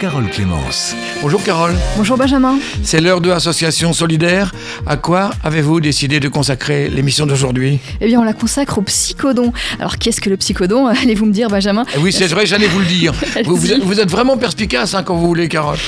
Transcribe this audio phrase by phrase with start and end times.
[0.00, 0.94] Carole Clémence.
[1.22, 2.58] Bonjour Carole, Bonjour Benjamin.
[2.82, 4.52] c'est l'heure de l'association solidaire.
[4.86, 7.78] À quoi avez-vous décidé de consacrer l'émission d'aujourd'hui?
[8.02, 9.52] Eh bien, on la consacre au psychodon.
[9.78, 10.86] Alors, qu'est-ce que le psychodon?
[11.02, 13.14] Allez-vous me dire, Benjamin Eh Oui, c'est vrai, j'allais vous le dire.
[13.46, 15.78] Vous, vous êtes, vous êtes vraiment perspicace hein, quand vous voulez, Carole.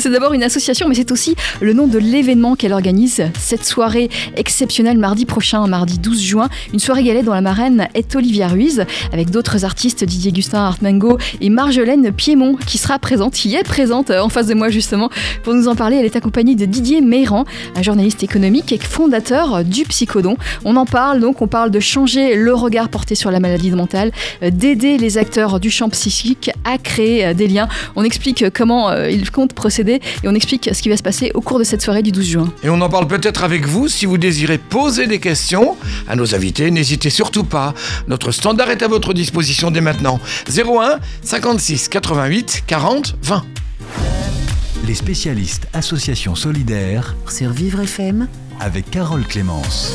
[0.00, 3.22] C'est d'abord une association, mais c'est aussi le nom de l'événement qu'elle organise.
[3.38, 8.14] Cette soirée exceptionnelle mardi prochain, mardi 12 juin, une soirée galette dont la marraine est
[8.16, 13.54] Olivia Ruiz, avec d'autres artistes, Didier Gustin, Artmango et Marjolaine Piémont, qui sera présente, qui
[13.54, 15.08] est présente euh, en face de moi justement.
[15.44, 17.44] Pour nous en parler, elle est accompagnée de Didier Meyran,
[17.76, 20.36] un journaliste économique et fondateur du psychodon.
[20.64, 24.10] On en parle donc, on parle de changer le regard porté sur la maladie mentale,
[24.42, 27.68] euh, d'aider les acteurs du champ psychique à créer euh, des liens.
[27.94, 31.02] On explique euh, comment euh, ils comptent procéder et on explique ce qui va se
[31.02, 32.52] passer au cours de cette soirée du 12 juin.
[32.62, 35.76] Et on en parle peut-être avec vous si vous désirez poser des questions
[36.08, 36.70] à nos invités.
[36.70, 37.74] N'hésitez surtout pas.
[38.08, 40.18] Notre standard est à votre disposition dès maintenant.
[40.48, 43.45] 01 56 88 40 20.
[44.86, 48.28] Les spécialistes Association solidaire sur Vivre FM,
[48.60, 49.92] avec Carole Clémence.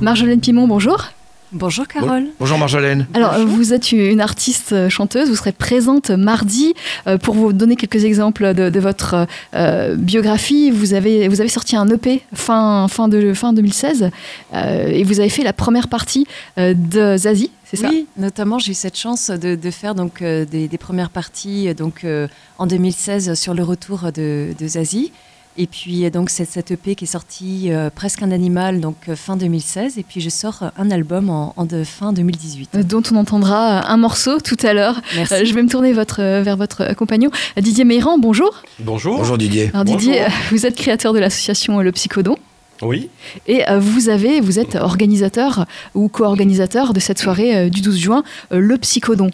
[0.00, 1.10] Marjolaine Pimon, bonjour.
[1.52, 2.26] Bonjour Carole.
[2.38, 3.06] Bonjour Marjolaine.
[3.12, 6.74] Alors, vous êtes une artiste euh, chanteuse, vous serez présente mardi.
[7.08, 11.48] Euh, pour vous donner quelques exemples de, de votre euh, biographie, vous avez, vous avez
[11.48, 14.10] sorti un EP fin, fin, de, fin 2016
[14.54, 16.24] euh, et vous avez fait la première partie
[16.58, 17.88] euh, de Zazie, c'est ça?
[17.88, 21.74] Oui, notamment j'ai eu cette chance de, de faire donc euh, des, des premières parties
[21.74, 25.10] donc euh, en 2016 sur le retour de, de Zazie.
[25.56, 28.96] Et puis euh, donc c'est cette EP qui est sortie euh, presque un animal donc
[29.08, 32.70] euh, fin 2016 et puis je sors un album en, en de fin 2018.
[32.74, 35.00] Euh, dont on entendra un morceau tout à l'heure.
[35.16, 35.34] Merci.
[35.34, 37.30] Euh, je vais me tourner votre, vers votre compagnon.
[37.56, 38.62] Didier Meyran, bonjour.
[38.78, 39.18] Bonjour.
[39.18, 39.70] Bonjour Didier.
[39.72, 42.36] Alors Didier, vous êtes créateur de l'association Le Psychodon.
[42.82, 43.10] Oui,
[43.46, 47.98] Et euh, vous avez, vous êtes organisateur ou co-organisateur de cette soirée euh, du 12
[47.98, 49.30] juin, euh, le Psychodon.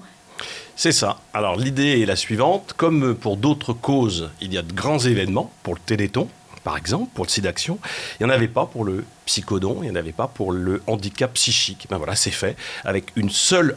[0.77, 1.19] C'est ça.
[1.33, 2.75] Alors l'idée est la suivante.
[2.77, 6.29] Comme pour d'autres causes, il y a de grands événements, pour le Téléthon
[6.67, 7.79] par exemple, pour le SIDAction,
[8.19, 10.83] il n'y en avait pas pour le psychodon, il n'y en avait pas pour le
[10.89, 11.87] handicap psychique.
[11.89, 13.77] Ben voilà, c'est fait avec une seule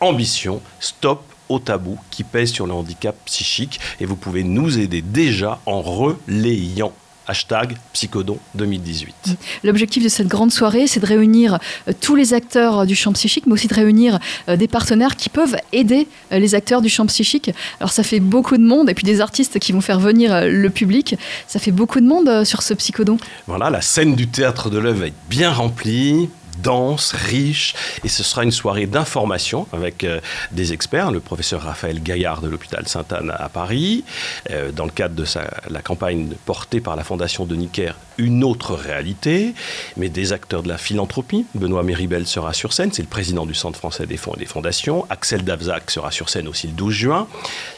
[0.00, 3.80] ambition, stop au tabou qui pèse sur le handicap psychique.
[4.00, 6.94] Et vous pouvez nous aider déjà en relayant.
[7.26, 9.36] Hashtag Psychodon 2018.
[9.64, 13.12] L'objectif de cette grande soirée, c'est de réunir euh, tous les acteurs euh, du champ
[13.12, 14.18] psychique, mais aussi de réunir
[14.48, 17.50] euh, des partenaires qui peuvent aider les acteurs du champ psychique.
[17.80, 20.70] Alors ça fait beaucoup de monde, et puis des artistes qui vont faire venir le
[20.70, 21.16] public.
[21.46, 23.18] Ça fait beaucoup de monde sur ce Psychodon.
[23.46, 26.28] Voilà, la scène du théâtre de l'œuvre va être bien remplie
[26.58, 27.74] dense, riche,
[28.04, 30.20] et ce sera une soirée d'information avec euh,
[30.50, 34.04] des experts, le professeur Raphaël Gaillard de l'hôpital Sainte-Anne à Paris,
[34.50, 38.44] euh, dans le cadre de sa, la campagne portée par la Fondation de Nicker, une
[38.44, 39.54] autre réalité,
[39.96, 41.46] mais des acteurs de la philanthropie.
[41.54, 44.46] Benoît Méribel sera sur scène, c'est le président du Centre français des fonds et des
[44.46, 45.06] fondations.
[45.10, 47.26] Axel Davzac sera sur scène aussi le 12 juin,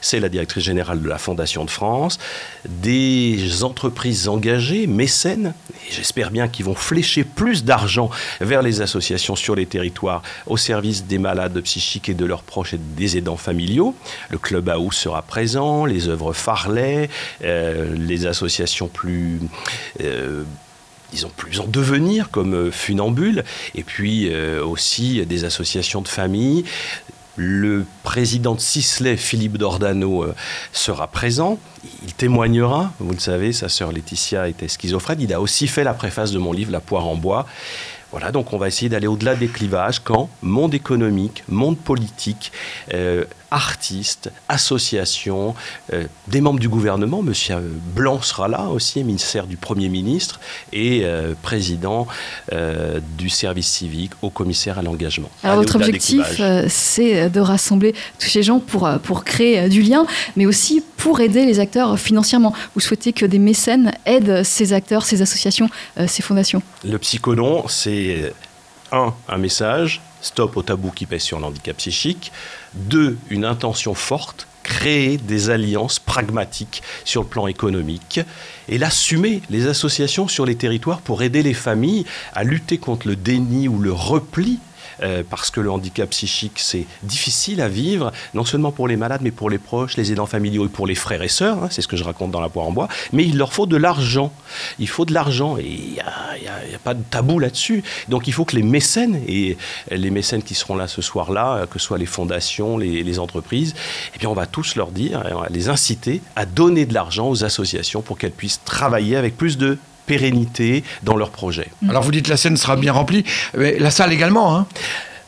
[0.01, 2.19] c'est la directrice générale de la Fondation de France.
[2.69, 5.55] Des entreprises engagées, mécènes,
[5.89, 8.11] et j'espère bien qu'ils vont flécher plus d'argent
[8.41, 12.75] vers les associations sur les territoires au service des malades psychiques et de leurs proches
[12.75, 13.95] et des aidants familiaux.
[14.31, 17.09] Le Club House sera présent, les œuvres Farley,
[17.45, 19.41] euh, les associations plus...
[20.01, 20.43] euh,
[21.13, 23.45] disons, plus en devenir, comme euh, Funambule,
[23.77, 26.65] et puis euh, aussi des associations de famille.
[27.37, 30.25] Le président de Sisley, Philippe Dordano,
[30.73, 31.59] sera présent.
[32.05, 32.93] Il témoignera.
[33.01, 35.21] Vous le savez, sa sœur Laetitia était schizophrène.
[35.21, 37.47] Il a aussi fait la préface de mon livre, La poire en bois.
[38.15, 42.53] Voilà, donc on va essayer d'aller au-delà des clivages quand monde économique, monde politique,
[42.93, 45.55] euh, artistes, associations,
[45.93, 47.57] euh, des membres du gouvernement, Monsieur
[47.95, 50.41] Blanc sera là aussi, ministère du Premier ministre
[50.73, 52.09] et euh, président
[52.53, 55.31] euh, du service civique, au commissaire à l'engagement.
[55.45, 60.05] Alors votre objectif, c'est de rassembler tous ces gens pour, pour créer du lien,
[60.37, 62.53] mais aussi pour aider les acteurs financièrement.
[62.75, 65.69] Vous souhaitez que des mécènes aident ces acteurs, ces associations,
[66.09, 66.63] ces fondations?
[66.85, 68.33] Le psychodon, c'est
[68.91, 72.33] un, un message, stop au tabou qui pèse sur le handicap psychique.
[72.75, 78.21] Deux, une intention forte, créer des alliances pragmatiques sur le plan économique
[78.69, 83.15] et l'assumer, les associations sur les territoires pour aider les familles à lutter contre le
[83.15, 84.59] déni ou le repli
[85.03, 89.21] euh, parce que le handicap psychique, c'est difficile à vivre, non seulement pour les malades,
[89.23, 91.65] mais pour les proches, les aidants familiaux et pour les frères et sœurs.
[91.65, 92.89] hein, c'est ce que je raconte dans La poire en bois.
[93.13, 94.33] Mais il leur faut de l'argent.
[94.79, 97.83] Il faut de l'argent et il n'y a, pas de tabou là-dessus.
[98.09, 99.57] Donc il faut que les mécènes, et
[99.91, 103.75] les mécènes qui seront là ce soir-là, euh, que ce soit les fondations, les, entreprises,
[104.15, 107.29] eh bien on va tous leur dire, on va les inciter à donner de l'argent
[107.29, 111.69] aux associations pour qu'elles puissent travailler avec plus de pérennité dans leur projet.
[111.89, 113.25] Alors vous dites la scène sera bien remplie,
[113.57, 114.57] mais la salle également.
[114.57, 114.67] Hein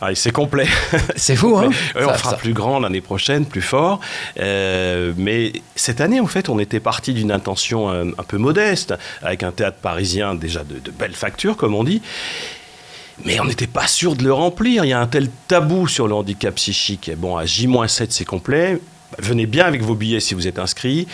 [0.02, 0.66] ah, c'est complet.
[1.16, 4.00] C'est fou, hein On fera plus grand l'année prochaine, plus fort.
[4.38, 9.42] Euh, mais cette année, en fait, on était parti d'une intention un, peu modeste, avec
[9.42, 12.02] un théâtre parisien déjà de, de belle facture, comme on dit.
[13.24, 14.84] Mais on n'était pas sûr de le remplir.
[14.84, 17.10] Il y a un tel tabou sur le handicap psychique.
[17.16, 18.78] Bon, à J-7, c'est complet.
[19.18, 21.06] Venez bien avec vos billets si vous êtes inscrit.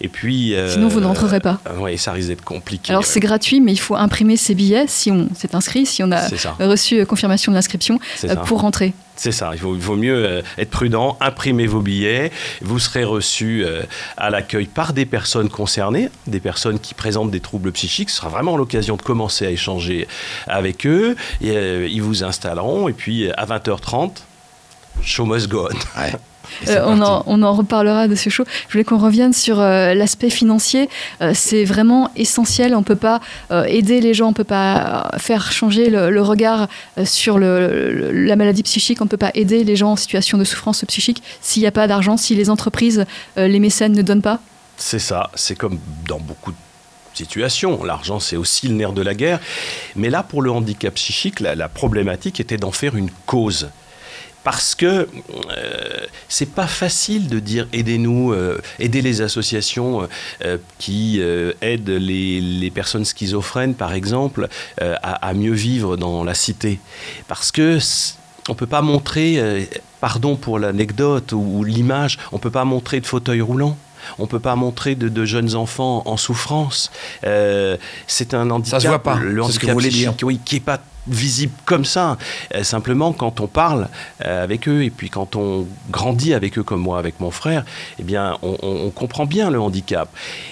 [0.00, 0.54] Et puis.
[0.54, 1.60] Euh, Sinon, vous n'entrerez pas.
[1.78, 2.90] oui, ça risque d'être compliqué.
[2.90, 6.10] Alors, c'est gratuit, mais il faut imprimer ses billets si on s'est inscrit, si on
[6.12, 6.28] a
[6.60, 8.92] reçu euh, confirmation de l'inscription euh, pour rentrer.
[9.16, 12.32] C'est ça, il vaut, mieux être prudent, imprimer vos billets,
[12.62, 13.64] vous serez reçu
[14.16, 18.28] à l'accueil par des personnes concernées, des personnes qui présentent des troubles psychiques, ce sera
[18.28, 20.08] vraiment l'occasion de commencer à échanger
[20.48, 24.16] avec eux, et, ils vous installeront, et puis à 20h30,
[25.00, 26.00] show must go on.
[26.68, 26.84] Euh,
[27.26, 28.44] on, en, reparlera de ce show.
[28.68, 30.88] Je voulais qu'on revienne sur euh, l'aspect financier.
[31.20, 32.74] Euh, c'est vraiment essentiel.
[32.74, 33.20] On ne peut pas
[33.50, 36.68] aider les gens, on ne peut pas faire changer le, regard
[37.04, 40.84] sur la maladie psychique, on ne peut pas aider les gens en situation de souffrance
[40.86, 43.04] psychique s'il n'y a pas d'argent, si les entreprises,
[43.36, 44.40] les mécènes ne donnent pas.
[44.76, 45.30] C'est ça.
[45.34, 46.56] C'est comme dans beaucoup de
[47.12, 47.84] situations.
[47.84, 49.40] L'argent, c'est aussi le nerf de la guerre.
[49.96, 53.68] Mais là, pour le handicap psychique, la problématique était d'en faire une cause
[54.44, 60.06] parce que euh, c'est pas facile de dire aidez-nous, euh, aidez les associations
[60.44, 61.20] euh, qui
[61.62, 64.48] aident les, personnes schizophrènes, par exemple,
[64.80, 66.80] à, mieux vivre dans la cité.
[67.28, 67.78] Parce que
[68.48, 69.68] on peut pas montrer,
[70.00, 73.78] pardon pour l'anecdote ou, l'image, on peut pas montrer de fauteuil roulant.
[74.18, 76.90] On peut pas montrer de, jeunes enfants en souffrance.
[77.22, 78.80] c'est un handicap.
[78.80, 79.16] Ça se voit pas.
[79.16, 80.12] Le handicap ce que vous voulez dire.
[80.22, 82.18] Oui, qui est pas visible comme ça.
[82.54, 83.88] Euh, simplement, quand on parle
[84.24, 87.64] euh, avec eux et puis quand on grandit avec eux comme moi, avec mon frère,
[87.98, 90.08] eh bien, on, comprend bien le handicap.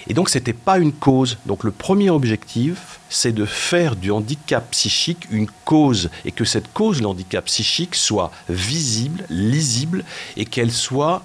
[0.08, 1.38] Et donc, c'était pas une cause.
[1.46, 6.72] Donc, le premier objectif, c'est de faire du handicap psychique une cause et que cette
[6.72, 10.04] cause, le handicap psychique, soit visible, lisible
[10.36, 11.22] et qu'elle soit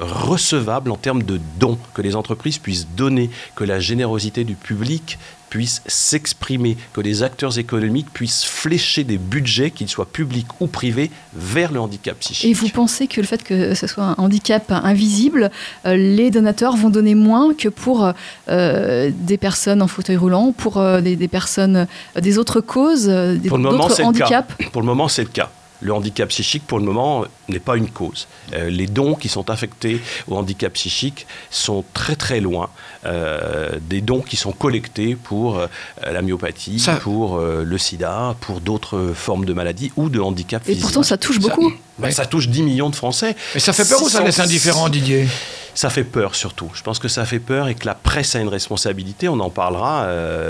[0.00, 5.18] recevable en termes de dons, que les entreprises puissent donner, que la générosité du public
[5.50, 11.10] puisse s'exprimer, que les acteurs économiques puissent flécher des budgets, qu'ils soient publics ou privés,
[11.34, 12.48] vers le handicap psychique.
[12.48, 15.50] Et vous pensez que le fait que ce soit un handicap invisible,
[15.84, 18.12] euh, les donateurs vont donner moins que pour
[18.48, 21.88] euh, des personnes en fauteuil roulant, pour euh, des, personnes,
[22.18, 24.54] des autres causes, des autres handicaps?
[24.72, 25.50] Pour le moment, c'est le cas
[25.80, 28.28] le handicap psychique, pour le moment, n'est pas une cause.
[28.52, 32.70] Euh, les dons qui sont affectés au handicap psychique sont très très loin
[33.06, 35.66] euh, des dons qui sont collectés pour euh,
[36.04, 41.02] la myopathie, pour le sida, pour d'autres formes de maladies ou de handicap Et pourtant,
[41.02, 41.72] ça touche beaucoup.
[42.00, 43.36] Ça, ça touche 10 millions de Français.
[43.54, 45.26] Mais ça fait peur ou ça laisse indifférent, Didier?
[45.74, 46.70] Ça fait peur surtout.
[46.74, 49.28] Je pense que ça fait peur et que la presse a une responsabilité.
[49.28, 50.06] On en parlera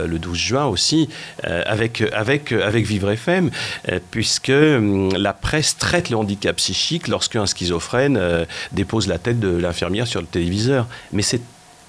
[0.06, 1.08] le 12 juin aussi
[1.44, 3.50] avec, avec, avec Vivre FM,
[4.10, 9.48] puisque hum, la presse traite le handicap psychique lorsqu'un schizophrène euh, dépose la tête de
[9.48, 10.86] l'infirmière sur le téléviseur.
[11.12, 11.40] Mais c'est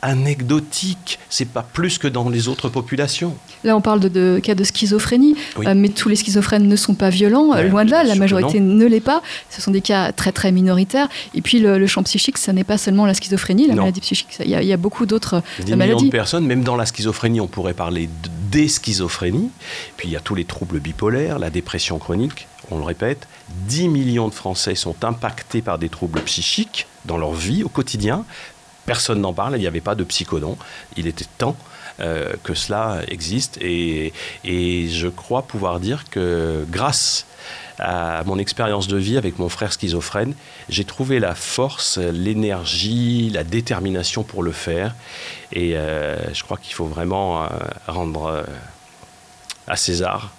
[0.01, 3.35] anecdotique, c'est pas plus que dans les autres populations.
[3.63, 7.09] Là, on parle de, cas de schizophrénie, euh, mais tous les schizophrènes ne sont pas
[7.09, 9.21] violents, loin de là, la majorité ne l'est pas.
[9.49, 11.07] Ce sont des cas très très minoritaires.
[11.33, 14.49] Et puis le, champ psychique, ça n'est pas seulement la schizophrénie, la maladie psychique, il
[14.49, 15.93] y, a beaucoup d'autres maladies.
[15.93, 18.09] millions de personnes, même dans la schizophrénie, on pourrait parler
[18.51, 19.49] des schizophrénies.
[19.97, 23.27] Puis il y a tous les troubles bipolaires, la dépression chronique, on le répète,
[23.67, 28.25] 10 millions de Français sont impactés par des troubles psychiques dans leur vie au quotidien.
[28.85, 30.57] Personne n'en parle, il n'y avait pas de psychodon.
[30.97, 31.55] Il était temps
[31.99, 37.25] euh, que cela existe et, je crois pouvoir dire que grâce
[37.79, 40.33] à mon expérience de vie avec mon frère schizophrène,
[40.69, 44.95] j'ai trouvé la force, l'énergie, la détermination pour le faire.
[45.51, 47.47] Et euh, je crois qu'il faut vraiment euh,
[47.87, 48.45] rendre
[49.67, 50.31] à César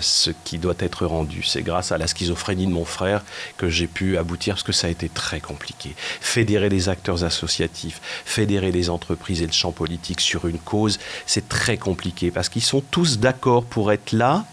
[0.00, 1.42] ce qui doit être rendu.
[1.42, 3.22] C'est grâce à la schizophrénie de mon frère
[3.56, 5.94] que j'ai pu aboutir, parce que ça a été très compliqué.
[6.20, 11.48] Fédérer les acteurs associatifs, fédérer les entreprises et le champ politique sur une cause, c'est
[11.48, 14.44] très compliqué, parce qu'ils sont tous d'accord pour être là,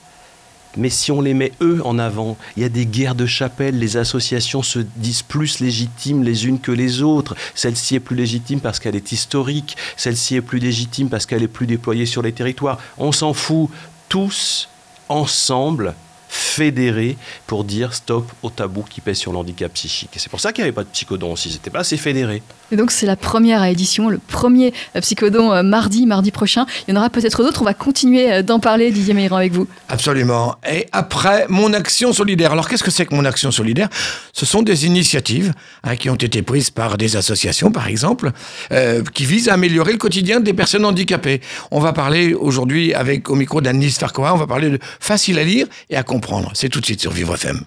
[0.77, 3.79] mais si on les met eux en avant, il y a des guerres de chapelle,
[3.79, 7.35] les associations se disent plus légitimes les unes que les autres.
[7.55, 11.47] Celle-ci est plus légitime parce qu'elle est historique, celle-ci est plus légitime parce qu'elle est
[11.47, 12.79] plus déployée sur les territoires.
[12.97, 13.69] On s'en fout.
[14.09, 14.69] Tous
[15.09, 15.93] ensemble
[16.29, 17.17] fédérés
[17.47, 20.11] pour dire stop au tabou qui pèse sur l'handicap psychique.
[20.15, 21.97] Et c'est pour ça qu'il n'y avait pas de psychodon aussi, ils n'étaient pas assez
[21.97, 22.43] fédérés.
[22.71, 26.67] Et donc c'est la première édition, le premier euh, psychodon euh, mardi, mardi prochain.
[26.87, 29.53] Il y en aura peut-être d'autres, on va continuer euh, d'en parler, Didier Meyran, avec
[29.53, 29.67] vous.
[29.87, 30.55] Absolument.
[30.71, 32.51] Et après, mon action solidaire.
[32.51, 33.89] Alors qu'est-ce que c'est que mon action solidaire?
[34.33, 38.31] Ce sont des initiatives hein, qui ont été prises par des associations, par exemple,
[38.71, 41.41] euh, qui visent à améliorer le quotidien des personnes handicapées.
[41.71, 45.43] On va parler aujourd'hui, avec au micro d'Annelise Farquhar, on va parler de facile à
[45.43, 46.18] lire et à comprendre.
[46.53, 47.61] C'est tout de suite sur Vivre FM.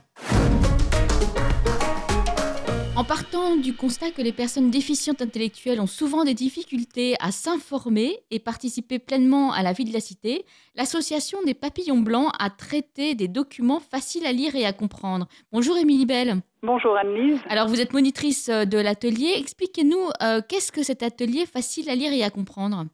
[2.95, 8.21] En partant du constat que les personnes déficientes intellectuelles ont souvent des difficultés à s'informer
[8.31, 10.45] et participer pleinement à la vie de la cité,
[10.77, 15.27] l'association des papillons blancs a traité des documents faciles à lire et à comprendre.
[15.51, 16.37] Bonjour Émilie Bell.
[16.63, 17.41] Bonjour Anne-Lise.
[17.49, 19.35] Alors vous êtes monitrice euh, de l'atelier.
[19.37, 22.85] Expliquez-nous euh, qu'est-ce que cet atelier facile à lire et à comprendre?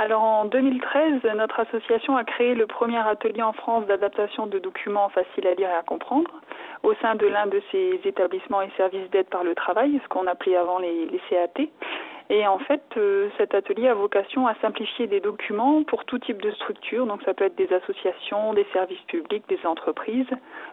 [0.00, 5.08] Alors en 2013, notre association a créé le premier atelier en France d'adaptation de documents
[5.08, 6.30] faciles à lire et à comprendre
[6.84, 10.28] au sein de l'un de ces établissements et services d'aide par le travail, ce qu'on
[10.28, 11.64] appelait avant les, CAT.
[12.30, 16.42] Et en fait, euh, cet atelier a vocation à simplifier des documents pour tout type
[16.42, 17.04] de structure.
[17.06, 20.30] Donc, ça peut être des associations, des services publics, des entreprises,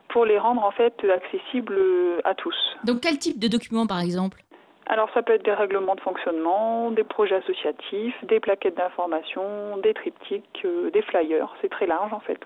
[0.09, 1.79] pour les rendre en fait accessibles
[2.25, 2.55] à tous.
[2.83, 4.41] Donc quel type de documents par exemple?
[4.87, 9.93] Alors, ça peut être des règlements de fonctionnement, des projets associatifs, des plaquettes d'information, des
[9.93, 11.53] triptyques, euh, des flyers.
[11.61, 12.39] C'est très large en fait.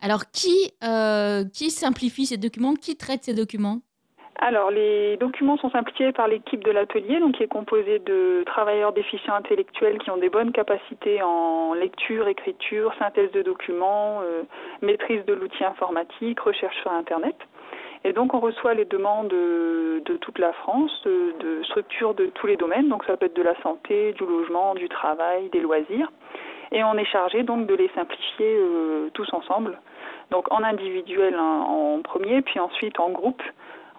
[0.00, 2.74] Alors qui, euh, qui simplifie ces documents?
[2.74, 3.80] Qui traite ces documents?
[4.36, 8.92] Alors, les documents sont simplifiés par l'équipe de l'atelier, donc qui est composée de travailleurs
[8.92, 14.42] déficients intellectuels qui ont des bonnes capacités en lecture, écriture, synthèse de documents, euh,
[14.82, 17.36] maîtrise de l'outil informatique, recherche sur Internet.
[18.04, 22.46] Et donc, on reçoit les demandes de, de toute la France, de, structures de tous
[22.46, 22.88] les domaines.
[22.88, 26.12] Donc, ça peut être de la santé, du logement, du travail, des loisirs.
[26.70, 29.78] Et on est chargé donc de les simplifier euh, tous ensemble.
[30.30, 33.42] Donc, en individuel en, en premier, puis ensuite en groupe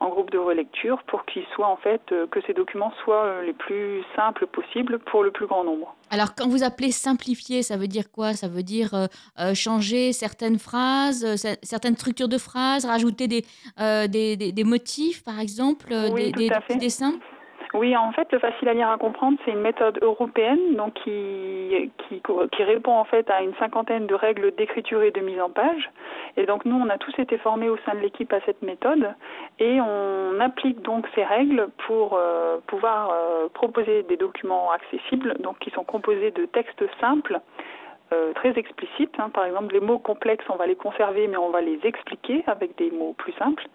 [0.06, 3.42] en groupe de relecture pour qu'ils soient en fait euh, que ces documents soient euh,
[3.44, 5.96] les plus simples possibles pour le plus grand nombre.
[6.12, 8.34] Alors quand vous appelez simplifier, ça veut dire quoi?
[8.34, 13.44] Ça veut dire euh, changer certaines phrases, cer- certaines structures de phrases, rajouter des,
[13.80, 17.14] euh, des, des- des motifs par exemple, Oui, des, tout dessins?
[17.78, 21.92] Oui, en fait, le facile à lire à comprendre, c'est une méthode européenne donc qui,
[22.08, 25.50] qui, qui répond en fait à une cinquantaine de règles d'écriture et de mise en
[25.50, 25.90] page.
[26.38, 29.14] Et donc nous, on a tous été formés au sein de l'équipe à cette méthode
[29.60, 35.60] et on applique donc ces règles pour euh, pouvoir euh, proposer des documents accessibles, donc
[35.60, 37.42] qui sont composés de textes simples.
[38.14, 39.14] euh, très explicites.
[39.20, 39.30] hein.
[39.30, 42.78] Par exemple, les mots complexes, on va les conserver, mais on va les expliquer avec
[42.78, 43.68] des mots plus simples.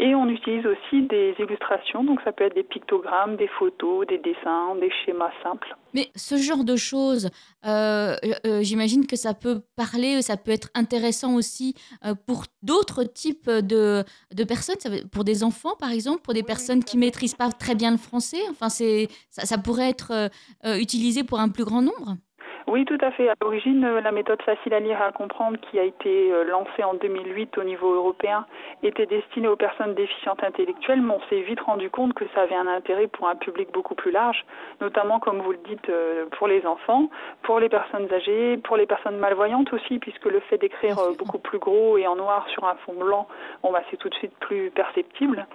[0.00, 4.18] Et on utilise aussi des illustrations, donc ça peut être des pictogrammes, des photos, des
[4.18, 5.76] dessins, des schémas simples.
[5.92, 7.30] Mais ce genre de choses,
[7.66, 8.14] euh,
[8.46, 11.74] euh, j'imagine que ça peut parler, ça peut être intéressant aussi
[12.04, 14.76] euh, pour d'autres types de, de personnes,
[15.10, 18.42] pour des enfants par exemple, pour des personnes qui maîtrisent pas très bien le français.
[18.50, 18.84] Enfin, ça,
[19.30, 20.28] ça pourrait être euh,
[20.64, 22.16] euh, utilisé pour un plus grand nombre.
[22.68, 23.30] Oui, tout à fait.
[23.30, 26.44] À l'origine, euh, la méthode facile à lire et à comprendre qui a été euh,
[26.44, 28.44] lancée en 2008 au niveau européen
[28.82, 32.54] était destinée aux personnes déficientes intellectuelles, mais on s'est vite rendu compte que ça avait
[32.54, 34.44] un intérêt pour un public beaucoup plus large,
[34.82, 37.08] notamment, comme vous le dites, euh, pour les enfants,
[37.42, 41.58] pour les personnes âgées, pour les personnes malvoyantes aussi, puisque le fait d'écrire beaucoup plus
[41.58, 43.28] gros et en noir sur un fond blanc,
[43.62, 45.46] bon, bah, c'est tout de suite plus perceptible.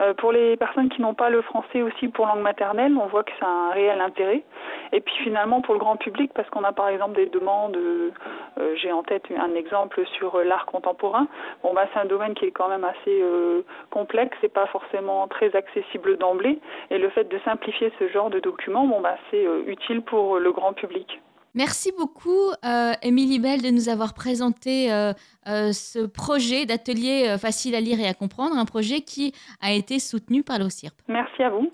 [0.00, 3.22] Euh, pour les personnes qui n'ont pas le français aussi pour langue maternelle, on voit
[3.22, 4.42] que ça a un réel intérêt.
[4.92, 8.10] Et puis finalement pour le grand public, parce qu'on a par exemple des demandes, euh,
[8.58, 11.26] euh, j'ai en tête un exemple sur euh, l'art contemporain.
[11.62, 15.28] Bon bah c'est un domaine qui est quand même assez euh, complexe, c'est pas forcément
[15.28, 16.58] très accessible d'emblée.
[16.90, 20.38] Et le fait de simplifier ce genre de document, bon bah c'est euh, utile pour
[20.38, 21.20] le grand public.
[21.54, 25.12] Merci beaucoup, euh, Émilie Bell, de nous avoir présenté euh,
[25.48, 29.72] euh, ce projet d'atelier euh, facile à lire et à comprendre, un projet qui a
[29.72, 30.94] été soutenu par l'OCIRP.
[31.08, 31.72] Merci à vous.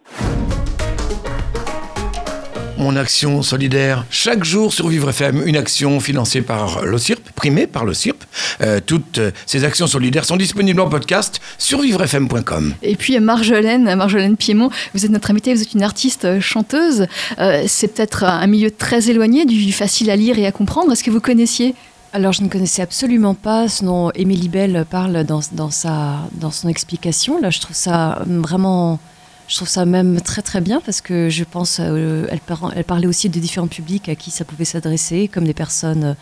[2.87, 7.85] Mon action solidaire, chaque jour sur Vivre FM, une action financée par l'OCIRP, primée par
[7.85, 8.23] l'OCIRP.
[8.61, 12.75] Euh, toutes euh, ces actions solidaires sont disponibles en podcast sur vivrefm.com.
[12.85, 17.09] Et puis Marjolaine, Marjolaine Piémont, vous êtes notre invitée, vous êtes une artiste euh, chanteuse.
[17.41, 20.93] Euh, c'est peut-être un milieu très éloigné du facile à lire et à comprendre.
[20.93, 21.75] Est-ce que vous connaissiez?
[22.13, 26.53] Alors, je ne connaissais absolument pas ce dont Émilie Bell parle dans, dans, sa, dans
[26.53, 27.41] son explication.
[27.41, 29.01] Là, je trouve ça vraiment.
[29.49, 32.85] Je trouve ça même très très bien parce que je pense euh, elle, par- elle
[32.85, 36.15] parlait aussi de différents publics à qui ça pouvait s'adresser, comme des personnes euh,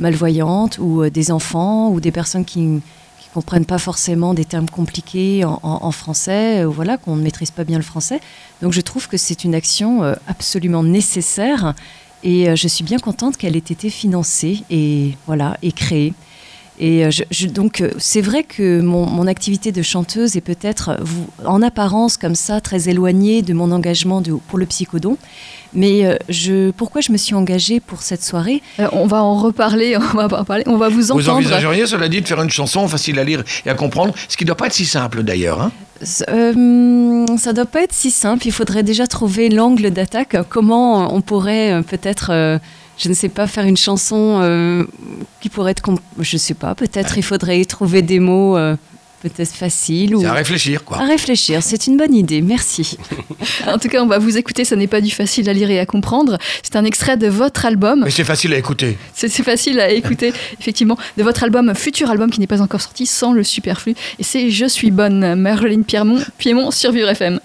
[0.00, 2.80] malvoyantes ou euh, des enfants ou des personnes qui ne
[3.34, 7.78] comprennent pas forcément des termes compliqués en, français, euh, voilà, qu'on ne maîtrise pas bien
[7.78, 8.20] le français.
[8.62, 11.74] Donc je trouve que c'est une action absolument nécessaire
[12.24, 16.12] et je suis bien contente qu'elle ait été financée et voilà et créée.
[16.84, 20.98] Et je, je, donc, c'est vrai que mon, mon, activité de chanteuse est peut-être,
[21.44, 25.16] en apparence, comme ça, très éloignée de mon engagement de, pour le psychodon.
[25.74, 28.62] Mais je, pourquoi je me suis engagée pour cette soirée?
[28.90, 31.22] On va en reparler, on va en parler, on va vous entendre.
[31.22, 34.36] Vous envisageriez, cela dit, de faire une chanson facile à lire et à comprendre, ce
[34.36, 35.62] qui ne doit pas être si simple d'ailleurs.
[35.62, 35.70] Hein?
[36.28, 38.46] Euh, ça doit pas être si simple.
[38.46, 40.36] Il faudrait déjà trouver l'angle d'attaque.
[40.48, 42.58] Comment on pourrait peut-être, euh,
[43.02, 44.84] je ne sais pas, faire une chanson euh,
[45.40, 45.82] qui pourrait être,
[46.20, 46.74] je sais pas.
[46.76, 48.76] Peut-être il faudrait trouver des mots euh,
[49.22, 50.14] peut-être facile.
[50.14, 50.24] Ou...
[50.24, 50.98] à réfléchir, quoi.
[50.98, 52.96] À réfléchir, c'est une bonne idée, merci.
[53.66, 55.80] en tout cas, on va vous écouter, ça n'est pas du facile à lire et
[55.80, 56.38] à comprendre.
[56.62, 58.02] C'est un extrait de votre album.
[58.04, 58.96] Mais c'est facile à écouter.
[59.14, 63.06] C'est facile à écouter, effectivement, de votre album, futur album qui n'est pas encore sorti,
[63.06, 63.96] sans le superflu.
[64.20, 67.40] Et c'est Je suis bonne, Marjolaine Piémont, Piémont sur Vivre FM.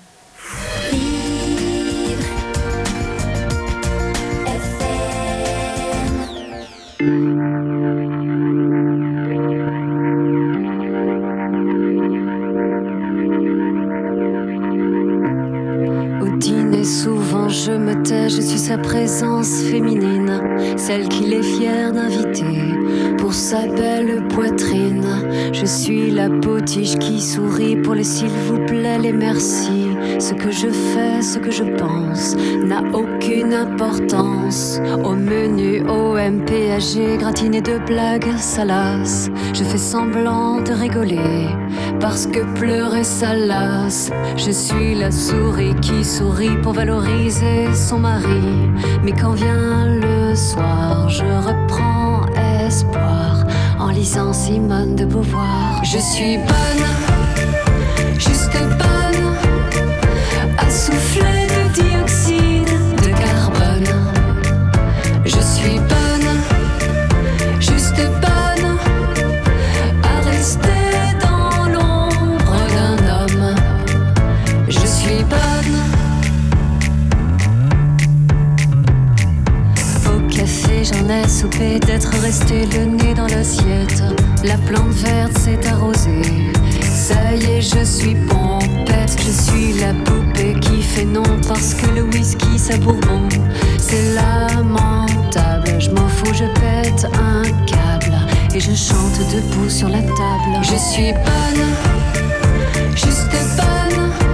[18.68, 20.42] Sa présence féminine,
[20.76, 22.74] celle qu'il est fier d'inviter
[23.18, 25.52] pour sa belle poitrine.
[25.52, 29.88] Je suis la potiche qui sourit pour les s'il vous plaît, les merci.
[30.20, 34.80] Ce que je fais, ce que je pense n'a aucune importance.
[35.04, 41.48] Au menu OMPAG, gratiné de blagues salaces, je fais semblant de rigoler
[42.00, 44.12] parce que pleurer ça lasse.
[44.36, 48.70] Je suis la souris qui sourit pour valoriser son mari.
[49.04, 52.22] Mais quand vient le soir, je reprends
[52.68, 53.17] espoir
[53.88, 55.82] en lisant Simone de Beauvoir.
[55.84, 56.86] Je suis bonne,
[58.20, 59.36] juste bonne,
[60.58, 62.37] à souffler de dioxyde
[80.88, 84.04] j'en ai soupé d'être resté le nez dans l'assiette.
[84.44, 86.52] La plante verte s'est arrosée.
[86.82, 89.16] Ça y est, je suis pompette.
[89.20, 93.28] Je suis la poupée qui fait non parce que le whisky ça bourbon.
[93.80, 95.80] C'est lamentable.
[95.80, 98.18] Je m'en fous, je pète un câble.
[98.54, 100.62] Et je chante debout sur la table.
[100.62, 101.66] Je suis bonne,
[102.96, 104.27] juste bonne.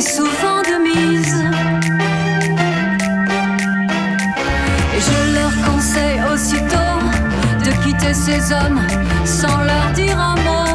[0.00, 1.44] Souvent de mise.
[4.96, 6.98] Et je leur conseille aussitôt
[7.64, 8.80] de quitter ces hommes
[9.24, 10.69] sans leur dire un mot.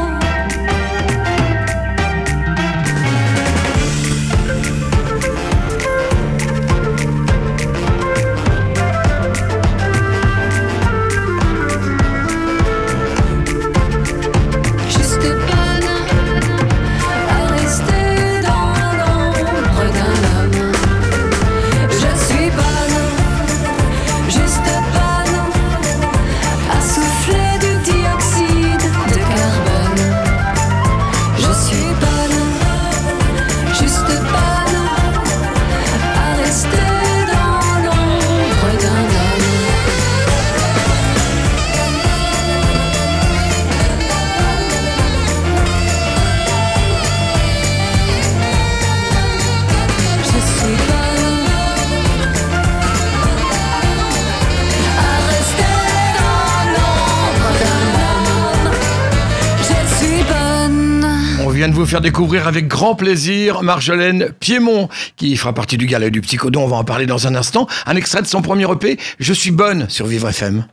[61.75, 66.21] De vous faire découvrir avec grand plaisir Marjolaine Piémont, qui fera partie du gala du
[66.21, 67.67] Psychodon, on va en parler dans un instant.
[67.85, 70.65] Un extrait de son premier EP, Je suis bonne, sur Vivre FM.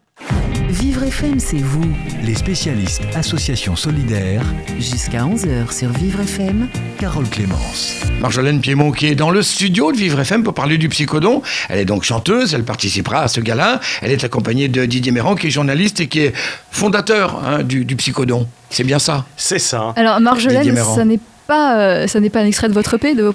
[1.12, 1.84] FM, c'est vous.
[2.24, 4.42] Les spécialistes Association Solidaire,
[4.78, 6.68] Jusqu'à 11h sur Vivre FM.
[6.98, 8.00] Carole Clémence.
[8.22, 11.42] Marjolaine Piémont qui est dans le studio de Vivre FM pour parler du Psychodon.
[11.68, 13.78] Elle est donc chanteuse, elle participera à ce gala.
[14.00, 16.32] Elle est accompagnée de Didier Méran qui est journaliste et qui est
[16.70, 18.48] fondateur hein, du, du Psychodon.
[18.70, 19.26] C'est bien ça?
[19.36, 19.92] C'est ça.
[19.96, 21.20] Alors Marjolaine, ça n'est
[21.52, 23.34] pas, euh, ça n'est pas un extrait de votre EP, de vos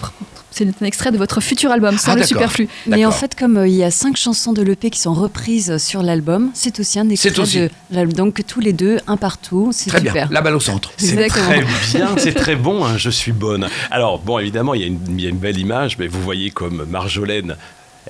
[0.50, 2.68] c'est un extrait de votre futur album, sans Ah, le superflu.
[2.88, 5.78] Mais en fait, comme euh, il y a cinq chansons de l'EP qui sont reprises
[5.78, 7.60] sur l'album, c'est aussi un extrait aussi.
[7.60, 8.14] de l'album.
[8.16, 10.14] Donc tous les deux, un partout, c'est Très super.
[10.14, 10.92] bien, la balle au centre.
[10.98, 13.68] C'est très bien, c'est très bon, hein, je suis bonne.
[13.92, 16.22] Alors, bon, évidemment, il y, a une, il y a une belle image, mais vous
[16.24, 17.56] voyez comme Marjolaine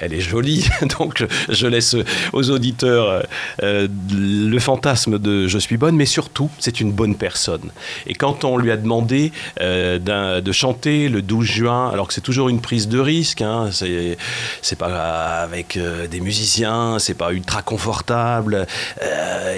[0.01, 0.67] elle est jolie,
[0.99, 1.95] donc je, laisse
[2.33, 3.23] aux auditeurs
[3.63, 7.71] euh, le fantasme de je suis bonne, mais surtout, c'est une bonne personne.
[8.05, 9.31] Et quand on lui a demandé
[9.61, 9.99] euh,
[10.41, 14.77] de chanter le 12 juin, alors que c'est toujours une prise de risque, hein, c'est
[14.77, 18.65] pas avec euh, des musiciens, c'est pas ultra confortable,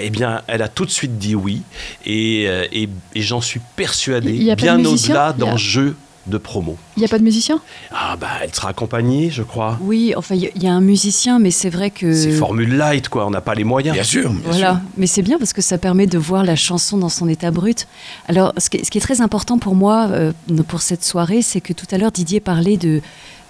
[0.02, 1.62] eh bien, elle a tout de suite dit oui,
[2.04, 5.96] et, et, et j'en suis persuadé, bien au-delà d'enjeux
[6.30, 6.76] de promo.
[6.96, 7.60] Il n'y a pas de musicien?
[7.92, 9.78] Ah bah elle sera accompagnée, je crois.
[9.82, 12.14] Oui, enfin il y, a un musicien, mais c'est vrai que...
[12.14, 13.94] C'est formule light, quoi, on n'a pas les moyens.
[13.94, 14.32] Bien sûr.
[14.44, 17.50] voilà, mais c'est bien parce que ça permet de voir la chanson dans son état
[17.50, 17.86] brut.
[18.28, 20.32] Alors ce qui, est très important pour moi, euh,
[20.68, 23.00] pour cette soirée, c'est que tout à l'heure Didier parlait de,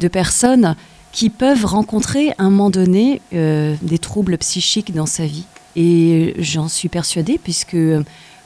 [0.00, 0.74] de personnes
[1.12, 5.44] qui peuvent rencontrer à un moment donné euh, des troubles psychiques dans sa vie.
[5.76, 7.76] Et j'en suis persuadée puisque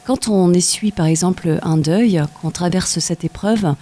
[0.05, 3.75] quand on essuie par exemple un deuil, qu'on traverse cette épreuve,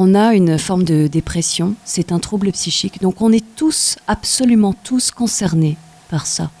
[0.00, 3.02] on a une forme de dépression, c'est un trouble psychique.
[3.02, 5.76] Donc on est tous, absolument tous concernés
[6.08, 6.52] par ça.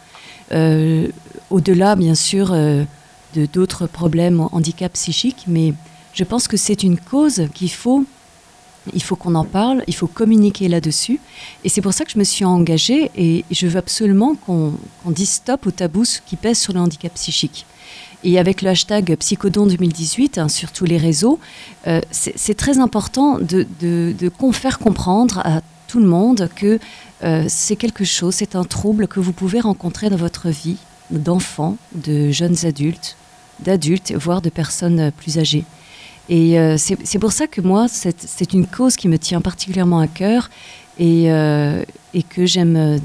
[0.50, 1.06] Euh,
[1.48, 2.82] au-delà, bien sûr, euh,
[3.36, 5.72] de d'autres problèmes, handicap psychiques, mais
[6.14, 8.04] je pense que c'est une cause qu'il faut,
[8.92, 11.20] il faut qu'on en parle, il faut communiquer là-dessus.
[11.62, 14.72] Et c'est pour ça que je me suis engagée et je veux absolument qu'on
[15.06, 17.66] dise stop au tabou qui pèse sur le handicap psychique.
[18.24, 21.38] Et avec le hashtag Psychodon 2018 hein, sur tous les réseaux,
[21.86, 23.66] euh, c'est très important de,
[24.52, 26.80] faire comprendre à tout le monde que
[27.22, 30.76] euh, c'est quelque chose, c'est un trouble que vous pouvez rencontrer dans votre vie
[31.10, 33.16] d'enfants, de jeunes adultes,
[33.60, 35.64] d'adultes, voire de personnes plus âgées.
[36.28, 40.06] Et euh, c'est pour ça que moi, c'est une cause qui me tient particulièrement à
[40.08, 40.50] cœur
[40.98, 41.24] et
[42.28, 43.00] que j'aime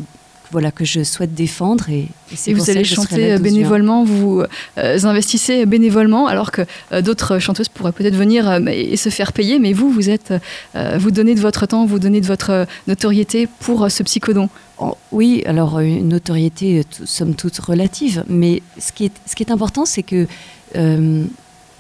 [0.54, 1.90] voilà, que je souhaite défendre.
[1.90, 2.08] Et,
[2.48, 4.44] et, vous allez chanter bénévolement, vous
[4.78, 6.62] euh, investissez bénévolement, alors que
[6.92, 10.34] euh, d'autres chanteuses pourraient peut-être venir euh, et se faire payer, mais vous, vous êtes,
[10.98, 14.48] vous donnez de votre temps, vous donnez de votre notoriété pour ce psychodon.
[14.78, 19.52] Oh, oui, alors une notoriété, somme toute relative, mais ce qui est, ce qui est
[19.52, 20.28] important, c'est que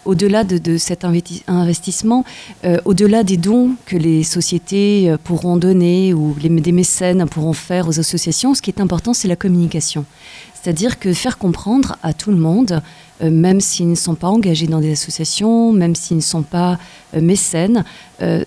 [0.05, 2.25] au-delà de, cet investissement,
[2.65, 7.53] euh, au-delà des dons que les sociétés euh, pourront donner ou les, des mécènes pourront
[7.53, 10.05] faire aux associations, ce qui est important, c'est la communication.
[10.53, 12.81] C'est-à-dire que faire comprendre à tout le monde,
[13.21, 16.77] euh, même s'ils ne sont pas engagés dans des associations, même s'ils ne sont pas
[17.13, 17.83] mécènes,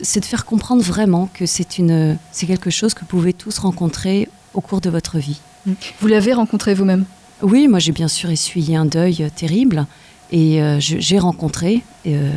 [0.00, 1.66] c'est de faire comprendre vraiment que c'est
[2.46, 5.40] quelque chose que vous pouvez tous rencontrer au cours de votre vie.
[6.00, 7.04] Vous l'avez rencontré vous-même?
[7.42, 9.86] Oui, moi j'ai bien sûr essuyé un deuil terrible.
[10.32, 12.30] Et euh, j'ai rencontré, euh,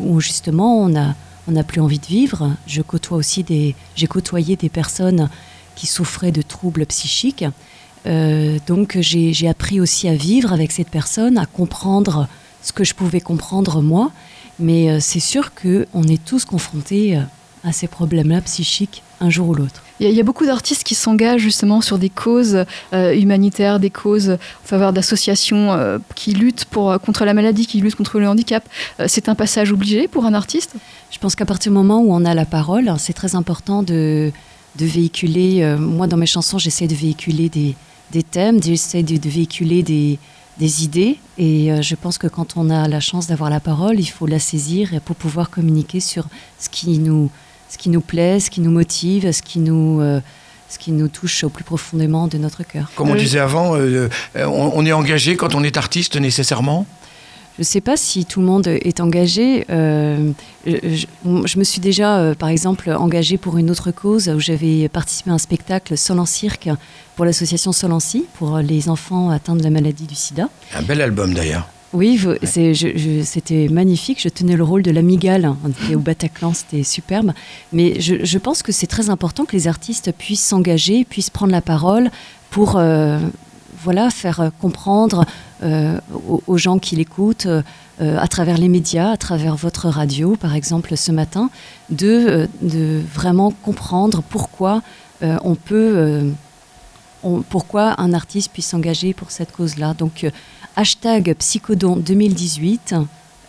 [0.00, 1.14] où, justement on a,
[1.48, 2.52] on n'a plus envie de vivre.
[2.66, 5.30] Je côtoie aussi des, j'ai côtoyé des personnes
[5.74, 7.44] qui souffraient de troubles psychiques.
[8.06, 12.28] Euh, donc j'ai appris aussi à vivre avec cette personne, à comprendre
[12.62, 14.10] ce que je pouvais comprendre moi.
[14.58, 17.18] Mais c'est sûr qu'on est tous confrontés
[17.66, 19.82] à ces problèmes-là psychiques un jour ou l'autre.
[19.98, 24.30] Il y, a beaucoup d'artistes qui s'engagent justement sur des causes euh, humanitaires, des causes
[24.30, 28.28] en faveur d'associations euh, qui luttent pour, euh, contre la maladie, qui luttent contre le
[28.28, 28.68] handicap.
[29.06, 30.74] c'est un passage obligé pour un artiste?
[31.10, 34.30] Je pense qu'à partir du moment où on a la parole, c'est très important de,
[34.76, 35.76] de véhiculer.
[35.78, 37.74] moi, dans mes chansons, j'essaie de véhiculer des,
[38.12, 40.18] des thèmes, j'essaie de, de, véhiculer des,
[40.58, 41.16] des idées.
[41.38, 44.40] Et je pense que quand on a la chance d'avoir la parole, il faut la
[44.40, 46.26] saisir pour pouvoir communiquer sur
[46.58, 47.30] ce qui nous
[47.68, 50.20] ce qui nous plaît, ce qui nous motive, ce qui nous, euh,
[50.68, 52.90] ce qui nous touche au plus profondément de notre cœur.
[52.94, 56.86] Comme on euh, disait avant, euh, on, est engagé quand on est artiste nécessairement
[57.58, 59.64] je ne sais pas si tout le monde est engagé.
[59.66, 65.32] je, me suis déjà, par exemple, engagée pour une autre cause où j'avais participé à
[65.32, 66.68] un spectacle Sol en cirque
[67.14, 67.98] pour l'association Sol en
[68.34, 70.50] pour les enfants atteints de la maladie du sida.
[70.74, 71.66] Un bel album d'ailleurs.
[71.92, 74.20] Oui, c'était magnifique.
[74.20, 75.54] Je tenais le rôle de l'amigale.
[75.64, 77.32] On était au Bataclan, c'était superbe.
[77.72, 81.60] Mais je, pense que c'est très important que les artistes puissent s'engager, puissent prendre la
[81.60, 82.10] parole
[82.50, 83.18] pour euh,
[83.82, 85.24] voilà, faire comprendre
[85.62, 85.98] euh,
[86.46, 87.62] aux, gens qui l'écoutent, euh,
[87.98, 91.50] à travers les médias, à travers votre radio, par exemple, ce matin,
[91.88, 94.82] de, de vraiment comprendre pourquoi
[95.22, 96.30] on peut.
[97.48, 99.94] Pourquoi un artiste puisse s'engager pour cette cause-là.
[99.94, 100.26] Donc,
[100.76, 102.94] hashtag Psychodon 2018.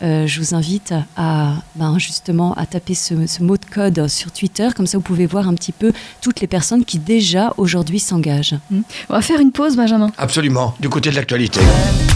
[0.00, 4.68] Euh, je vous invite à ben, justement à taper ce, mot de code sur Twitter,
[4.76, 8.56] comme ça vous pouvez voir un petit peu toutes les personnes qui déjà aujourd'hui s'engagent.
[8.70, 8.80] Mmh.
[9.08, 10.12] On va faire une pause, Benjamin.
[10.16, 11.60] Absolument, du côté de l'actualité.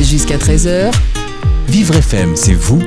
[0.01, 0.93] Jusqu'à 13h.
[1.69, 2.83] Vivre FM, c'est vous.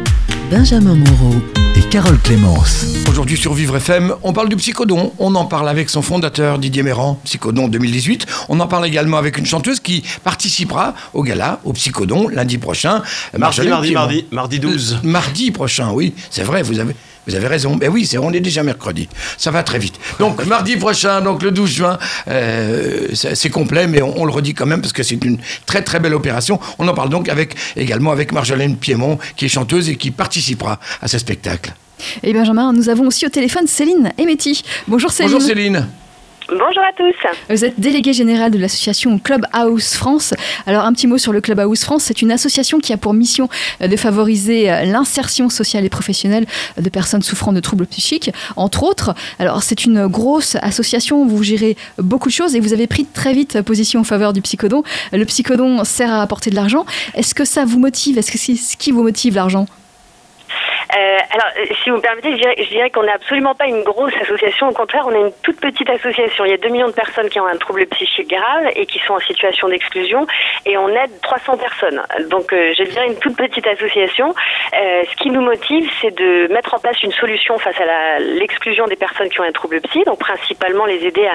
[0.51, 1.35] Benjamin Moreau
[1.75, 2.85] et Carole Clémence.
[3.09, 5.11] Aujourd'hui sur Vivre FM, on parle du Psychodon.
[5.17, 8.25] On en parle avec son fondateur Didier Méran, Psychodon 2018.
[8.49, 13.01] On en parle également avec une chanteuse qui participera au gala, au Psychodon, lundi prochain.
[13.37, 14.99] Mardi, mardi, mardi, mardi 12.
[15.03, 16.95] mardi prochain, oui, c'est vrai, vous avez,
[17.27, 17.77] Vous avez raison.
[17.79, 19.09] Mais oui, c'est, on est déjà mercredi.
[19.37, 19.95] Ça va très vite.
[20.19, 24.31] Donc, mardi prochain, donc le 12 juin, euh, c'est, c'est complet, mais on, on le
[24.31, 26.59] redit quand même parce que c'est une très très belle opération.
[26.79, 30.79] On en parle donc avec, également avec Marjolaine Piémont, qui est chanteuse et qui participera
[31.01, 31.73] à ce spectacle.
[32.23, 34.63] Et Benjamin, nous avons aussi au téléphone Céline Emetti.
[34.87, 35.31] Bonjour Céline.
[35.31, 35.87] Bonjour Céline.
[36.47, 37.15] Bonjour à tous.
[37.49, 40.35] Vous êtes déléguée générale de l'association Clubhouse France.
[40.67, 42.03] Alors un petit mot sur le Clubhouse France.
[42.03, 43.49] C'est une association qui a pour mission
[43.81, 46.45] euh, de favoriser euh, l'insertion sociale et professionnelle
[46.77, 49.15] de personnes souffrant de troubles psychiques, entre autres.
[49.39, 51.25] Alors c'est une grosse association.
[51.25, 54.43] Vous gérez beaucoup de choses et vous avez pris très vite position en faveur du
[54.43, 54.83] psychodon.
[55.13, 56.85] Le psychodon sert à apporter de l'argent.
[57.15, 58.19] Est-ce que ça vous motive?
[58.19, 59.65] Est-ce que c'est ce qui vous motive l'argent?
[60.95, 64.13] Euh, alors, euh, si vous me permettez, je dirais, qu'on n'est absolument pas une grosse
[64.21, 64.69] association.
[64.69, 66.45] Au contraire, on est une toute petite association.
[66.45, 68.99] Il y a 2 millions de personnes qui ont un trouble psychique grave et qui
[68.99, 70.25] sont en situation d'exclusion
[70.65, 72.01] et on aide 300 personnes.
[72.29, 74.33] Donc, euh, je dirais une toute petite association.
[74.71, 78.95] Ce qui nous motive, c'est de mettre en place une solution face à l'exclusion des
[78.95, 80.03] personnes qui ont un trouble psy.
[80.05, 81.27] Donc, principalement les aider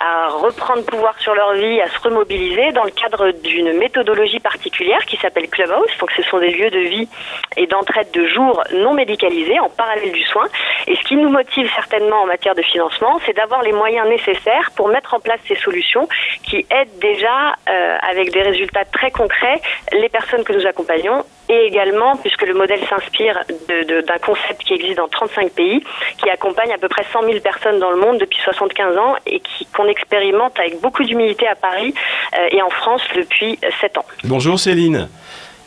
[0.00, 5.04] à, reprendre pouvoir sur leur vie, à se remobiliser dans le cadre d'une méthodologie particulière
[5.06, 5.90] qui s'appelle Clubhouse.
[6.00, 7.08] Donc, ce sont des lieux de vie
[7.56, 10.44] et d'entraide de jour non médicalisés en parallèle du soin.
[10.86, 14.70] Et ce qui nous motive certainement en matière de financement, c'est d'avoir les moyens nécessaires
[14.76, 16.08] pour mettre en place ces solutions
[16.44, 19.60] qui aident déjà euh, avec des résultats très concrets
[19.92, 24.98] les personnes que nous accompagnons et également, puisque le modèle s'inspire d'un concept qui existe
[24.98, 25.82] dans 35 pays,
[26.18, 29.40] qui accompagne à peu près 100 000 personnes dans le monde depuis 75 ans et
[29.74, 31.94] qu'on expérimente avec beaucoup d'humilité à Paris
[32.38, 34.04] euh, et en France depuis 7 ans.
[34.24, 35.08] Bonjour Céline.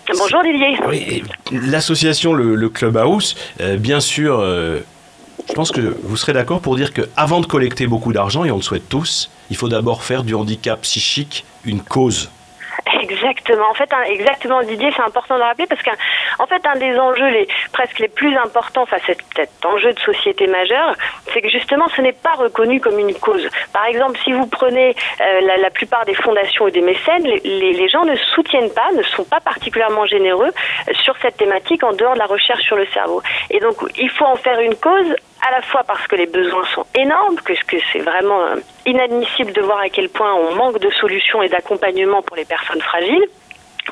[0.09, 0.41] Bonjour.
[0.87, 4.79] Oui, et l'association, le, le Clubhouse, euh, bien sûr, euh,
[5.47, 8.57] je pense que vous serez d'accord pour dire qu'avant de collecter beaucoup d'argent, et on
[8.57, 12.29] le souhaite tous, il faut d'abord faire du handicap psychique une cause.
[13.01, 13.69] Exactement.
[13.69, 15.91] En fait, exactement, Didier, c'est important de le rappeler parce qu'en
[16.43, 19.99] en fait, un des enjeux les, presque les plus importants face à cet enjeu de
[19.99, 20.95] société majeur,
[21.33, 23.47] c'est que justement, ce n'est pas reconnu comme une cause.
[23.73, 28.03] Par exemple, si vous prenez euh, la, plupart des fondations et des mécènes, les gens
[28.03, 32.19] ne soutiennent pas, ne sont pas particulièrement généreux euh, sur cette thématique en dehors de
[32.19, 33.21] la recherche sur le cerveau.
[33.49, 35.15] Et donc, il faut en faire une cause
[35.47, 39.51] à la fois parce que les besoins sont énormes, que, que c'est vraiment euh, inadmissible
[39.53, 43.27] de voir à quel point on manque de solutions et d'accompagnement pour les personnes fragiles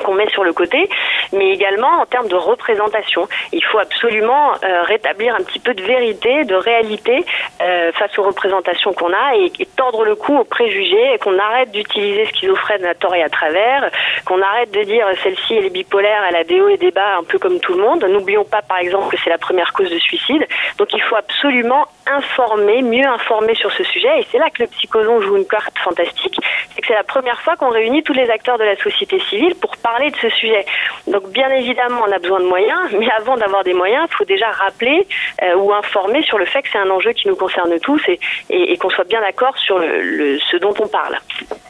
[0.03, 0.89] qu'on met sur le côté,
[1.33, 3.27] mais également en termes de représentation.
[3.51, 7.25] Il faut absolument euh, rétablir un petit peu de vérité, de réalité
[7.61, 11.37] euh, face aux représentations qu'on a et, et tordre le cou aux préjugés et qu'on
[11.37, 13.89] arrête d'utiliser schizophrène à tort et à travers,
[14.25, 17.17] qu'on arrête de dire celle-ci elle est bipolaire, elle a des hauts et des bas
[17.17, 18.03] un peu comme tout le monde.
[18.03, 20.45] N'oublions pas par exemple que c'est la première cause de suicide.
[20.77, 24.67] Donc il faut absolument informer, mieux informer sur ce sujet et c'est là que le
[24.67, 26.39] psychoson joue une carte fantastique,
[26.73, 29.55] c'est que c'est la première fois qu'on réunit tous les acteurs de la société civile
[29.55, 30.65] pour parler de ce sujet.
[31.07, 34.25] Donc bien évidemment, on a besoin de moyens, mais avant d'avoir des moyens, il faut
[34.25, 35.07] déjà rappeler
[35.43, 38.77] euh, ou informer sur le fait que c'est un enjeu qui nous concerne tous et,
[38.77, 41.17] qu'on soit bien d'accord sur ce dont on parle.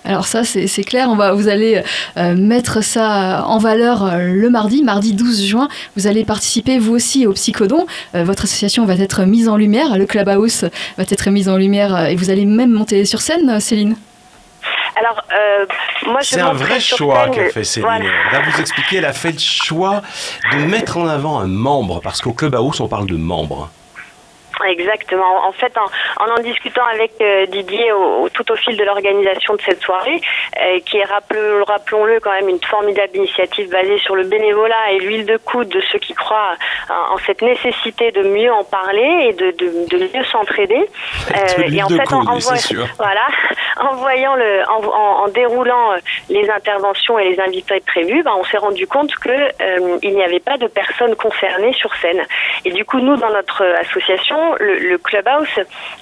[0.05, 1.81] Alors ça, c'est clair, on va, vous allez
[2.17, 5.67] euh, mettre ça en valeur euh, le mardi, mardi 12 juin.
[5.95, 7.85] Vous allez participer, vous aussi, au Psychodon.
[8.13, 10.63] Votre association va être mise en lumière, le Clubhouse
[10.97, 13.95] va être mise en lumière euh, et vous allez même monter sur scène, euh, Céline
[14.95, 15.65] Alors, euh,
[16.07, 17.87] moi, je C'est un vrai choix scène- qu'a fait Céline.
[17.89, 18.05] Voilà.
[18.31, 20.01] Elle va vous expliquer, elle a fait le choix
[20.51, 23.69] de mettre en avant un membre, parce qu'au Clubhouse, on parle de membres.
[24.67, 25.45] Exactement.
[25.47, 25.85] En fait, en
[26.23, 29.81] en, en discutant avec euh, Didier au, au- tout au fil de l'organisation de cette
[29.81, 30.19] soirée,
[30.59, 34.99] euh, qui est, rappelons- rappelons-le, quand même une formidable initiative basée sur le bénévolat et
[34.99, 36.53] l'huile de coude de ceux qui croient
[36.89, 40.85] en, en cette nécessité de mieux en parler et de, de, de mieux s'entraider.
[41.77, 42.39] Et en fait, coude, en,
[42.97, 43.27] voilà,
[43.79, 45.97] en voyant le, en, déroulant euh,
[46.29, 50.23] les interventions et les invités prévus, ben, on s'est rendu compte que euh, il n'y
[50.23, 52.21] avait pas de personnes concernées sur scène.
[52.65, 55.47] Et du coup, nous, dans notre association, le, le Clubhouse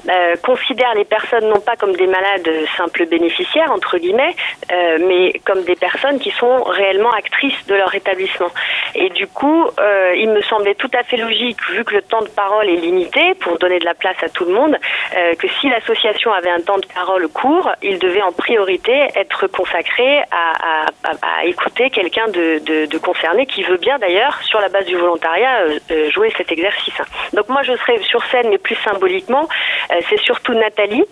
[0.10, 4.36] euh, considère les personnes non pas comme des malades simples bénéficiaires, entre guillemets,
[4.72, 8.50] euh, mais comme des personnes qui sont réellement actrices de leur établissement.
[8.96, 12.22] Et du coup, euh, il me semblait tout à fait logique, vu que le temps
[12.22, 14.78] de parole est limité, pour donner de la place à tout le monde,
[15.40, 20.22] que si l'association avait un temps de parole court, il devait en priorité être consacré
[20.32, 20.86] à,
[21.46, 25.68] écouter quelqu'un de, de- concerné qui veut bien d'ailleurs, sur la base du volontariat,
[26.10, 27.00] jouer cet exercice.
[27.34, 29.47] Donc moi, je serai sur mais plus symboliquement,
[29.91, 31.04] euh, c'est surtout Nathalie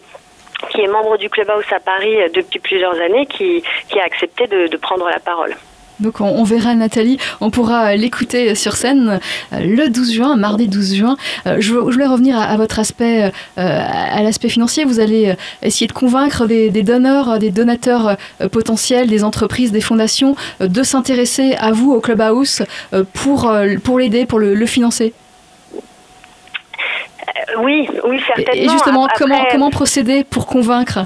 [0.69, 3.63] qui est membre du Clubhouse à Paris euh, depuis plusieurs années, qui,
[3.99, 5.55] a accepté de, prendre la parole.
[6.01, 9.21] Donc on, verra Nathalie, on pourra euh, l'écouter sur scène
[9.53, 11.17] euh, le 12 juin, mardi 12 juin.
[11.47, 14.83] Euh, je, voulais revenir à, votre aspect, euh, à l'aspect financier.
[14.83, 19.71] Vous allez euh, essayer de convaincre des, donneurs, euh, des donateurs euh, potentiels, des entreprises,
[19.71, 23.65] des fondations, euh, de s'intéresser à vous au Clubhouse euh, pour, euh,
[23.97, 25.13] l'aider, pour le financer.
[27.29, 28.53] Euh, oui, oui, certainement.
[28.53, 31.05] Et justement, Après- comment, comment procéder pour convaincre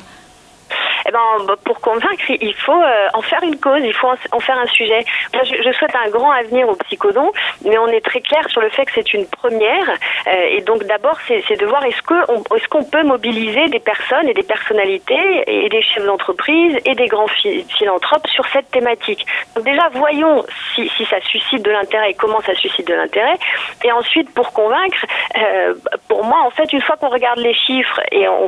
[1.10, 4.60] Eh ben, pour convaincre, il faut euh, en faire une cause, il faut en, faire
[4.60, 5.04] un sujet.
[5.34, 7.32] Moi, je, souhaite un grand avenir au psychodon,
[7.66, 9.90] mais on est très clair sur le fait que c'est une première.
[10.28, 14.44] euh, et donc, d'abord, c'est de voir est-ce qu'on peut mobiliser des personnes et des
[14.44, 19.26] personnalités et des chefs d'entreprise et des grands phi- philanthropes sur cette thématique.
[19.56, 20.46] Donc déjà, voyons
[20.76, 23.38] si, ça suscite de l'intérêt et comment ça suscite de l'intérêt.
[23.84, 25.04] Et ensuite, pour convaincre,
[25.38, 25.74] euh,
[26.08, 28.46] pour moi, en fait, une fois qu'on regarde les chiffres et on,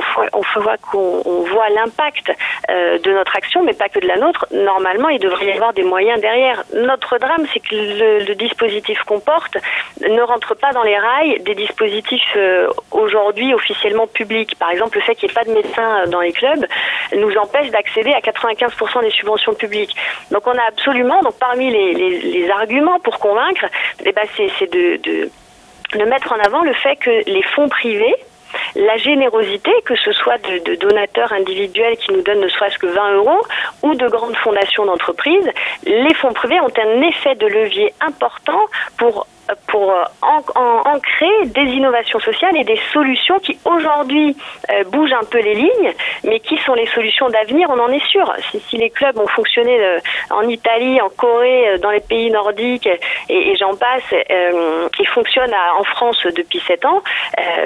[0.92, 2.30] qu'on on voit l'impact
[2.70, 5.72] euh, de notre action, mais pas que de la nôtre, normalement, il devrait y avoir
[5.72, 6.62] des moyens derrière.
[6.74, 9.56] Notre drame, c'est que le, dispositif qu'on porte
[10.00, 14.56] ne rentre pas dans les rails des dispositifs euh, aujourd'hui officiellement publics.
[14.58, 16.66] Par exemple, le fait qu'il n'y ait pas de médecins euh, dans les clubs
[17.16, 19.94] nous empêche d'accéder à 95% des subventions publiques.
[20.30, 23.66] Donc on a absolument, donc parmi les, arguments pour convaincre,
[24.04, 25.28] eh ben, c'est de,
[25.98, 28.14] de mettre en avant le fait que les fonds privés
[28.74, 33.14] la générosité, que ce soit de, donateurs individuels qui nous donnent ne serait-ce que 20
[33.14, 33.42] euros
[33.82, 35.50] ou de grandes fondations d'entreprises,
[35.84, 38.60] les fonds privés ont un effet de levier important
[38.96, 39.26] pour
[39.68, 40.04] pour euh,
[40.84, 44.36] ancrer des innovations sociales et des solutions qui aujourd'hui
[44.70, 45.92] euh, bougent un peu les lignes,
[46.24, 48.30] mais qui sont les solutions d'avenir, on en est sûr.
[48.68, 49.98] Si, les clubs ont fonctionné euh,
[50.30, 52.88] en Italie, en Corée, dans les pays nordiques,
[53.28, 57.02] et, j'en passe, euh, et fonctionnent en France depuis sept ans,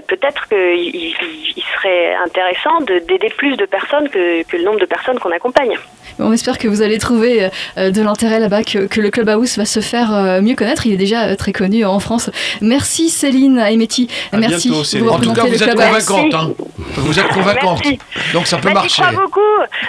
[0.07, 1.17] peut-être qu'il il-
[1.57, 5.77] il serait intéressant de- d'aider plus de personnes que le nombre de personnes qu'on accompagne.
[6.19, 9.65] On espère que vous allez trouver euh, de l'intérêt là-bas, que, que le Clubhouse va
[9.65, 10.87] se faire euh, mieux connaître.
[10.87, 12.31] Il est déjà euh, très connu en France.
[12.61, 14.09] Merci Céline Aimeti.
[14.33, 14.69] À Merci.
[14.69, 15.07] bientôt, Céline.
[15.07, 16.05] Vous En tout cas, représentez vous êtes Clubhouse.
[16.07, 16.35] convaincante.
[16.35, 16.53] hein.
[16.97, 17.81] Vous êtes convaincante.
[17.85, 17.99] Merci.
[18.33, 19.03] Donc ça peut Bah, j'y marcher.
[19.03, 19.41] crois beaucoup.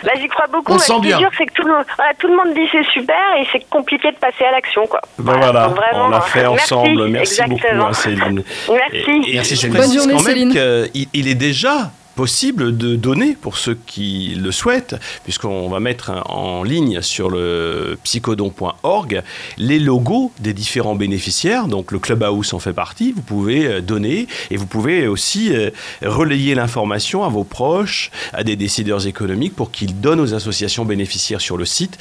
[0.04, 0.74] Bah, j'y crois beaucoup.
[0.74, 1.20] On sent bien.
[1.38, 4.12] c'est que tout le, monde, voilà, tout le monde dit c'est super et c'est compliqué
[4.12, 4.86] de passer à l'action.
[4.88, 5.02] Quoi.
[5.20, 7.08] Ben voilà, donc vraiment, on l'a fait merci, ensemble.
[7.08, 7.74] Merci, exactement.
[7.78, 8.44] beaucoup, hein, Céline.
[8.70, 9.12] Merci.
[9.28, 10.90] Et, et Merci, Bonne journée, même Céline.
[11.14, 16.64] il est déjà possible de donner pour ceux qui le souhaitent, puisqu'on va mettre en
[16.64, 19.22] ligne sur le psychodon.org
[19.60, 21.68] les logos des différents bénéficiaires.
[21.68, 23.12] Donc le Clubhouse en fait partie.
[23.12, 25.70] Vous pouvez euh, donner et vous pouvez aussi euh,
[26.02, 31.40] relayer l'information à vos proches, à des décideurs économiques pour qu'ils donnent aux associations bénéficiaires
[31.40, 32.00] sur le site.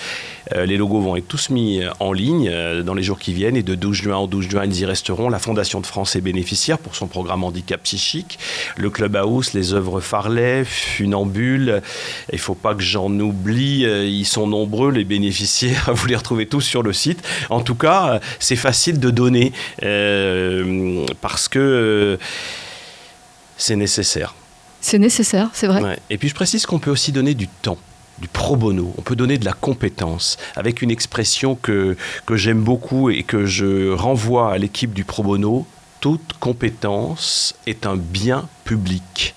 [0.55, 3.33] Euh, Les logos vont être tous mis euh, en ligne euh, dans les jours qui
[3.33, 5.29] viennent et de 12 juin au 12 juin, ils y resteront.
[5.29, 8.39] La Fondation de France est bénéficiaire pour son programme handicap psychique.
[8.77, 11.83] Le Clubhouse, les œuvres Farley, Funambule.
[12.33, 13.83] Il ne faut pas que j'en oublie.
[13.83, 15.91] Ils sont nombreux, les bénéficiaires.
[15.95, 17.23] Vous les retrouvez tous sur le site.
[17.51, 22.17] En tout cas, c'est facile de donner euh, parce que euh,
[23.57, 24.35] c'est nécessaire.
[24.81, 25.83] C'est nécessaire, c'est vrai.
[25.83, 25.99] Ouais.
[26.11, 27.79] Et puis je précise qu'on peut aussi donner du temps,
[28.19, 28.95] du pro bono.
[28.99, 33.47] On peut donner de la compétence avec une expression que, que j'aime beaucoup et que
[33.47, 35.67] je renvoie à l'équipe du pro bono.
[36.01, 39.35] Toute compétence est un bien public.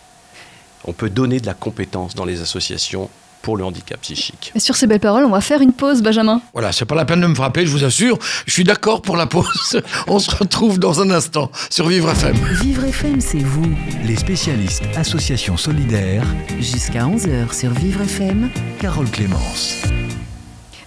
[0.85, 3.09] On peut donner de la compétence dans les associations
[3.49, 4.51] pour le handicap psychique.
[4.53, 6.39] Et sur ces belles paroles, on va faire une pause, Benjamin.
[6.53, 8.19] Voilà, c'est pas la peine de me frapper, je vous assure.
[8.45, 9.81] Je suis d'accord pour la pause.
[10.07, 12.35] On se retrouve dans un instant sur Vivre FM.
[12.61, 13.75] Vivre FM, c'est vous.
[14.05, 16.25] Les spécialistes Association Solidaire,
[16.59, 18.51] Jusqu'à 11h sur Vivre FM.
[18.79, 19.81] Carole Clémence.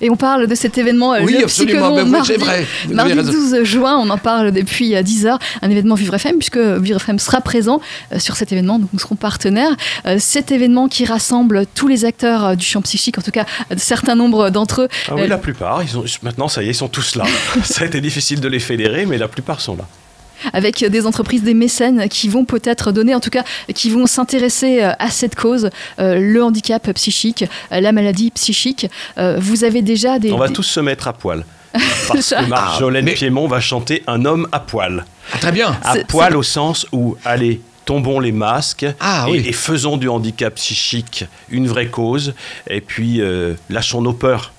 [0.03, 2.67] Et on parle de cet événement, euh, Oui, le absolument, ben mardi, c'est vrai.
[2.91, 3.33] Mardi avez raison.
[3.33, 6.97] 12 juin, on en parle depuis euh, 10 heures, un événement Vivre FM, puisque Vivre
[7.01, 7.81] FM sera présent
[8.13, 9.77] euh, sur cet événement, donc nous serons partenaires.
[10.07, 13.47] Euh, Cet événement qui rassemble tous les acteurs euh, du champ psychique, en tout cas
[13.71, 14.89] un certain nombre d'entre eux.
[15.09, 15.83] Ah oui, Euh, la plupart.
[15.83, 17.25] Ils sont, maintenant, ça y est, ils sont tous là.
[17.65, 19.87] ça a été difficile de les fédérer, mais la plupart sont là.
[20.53, 24.83] Avec des entreprises, des mécènes qui vont peut-être donner, en tout cas, qui vont s'intéresser
[24.83, 28.87] euh, à cette cause, euh, le handicap psychique, euh, la maladie psychique.
[29.19, 30.33] Euh, Vous avez déjà des...
[30.33, 31.45] On va des- tous se mettre à poil.
[32.09, 35.05] Parce que Marjolaine Ah, mais- Piémont va chanter Un homme à poil.
[35.33, 35.77] Ah, très bien.
[35.83, 39.43] À poil au sens où, allez, tombons les masques Ah, et, oui.
[39.47, 42.35] et faisons du handicap psychique une vraie cause.
[42.69, 44.53] Et puis, euh, lâchons nos peurs.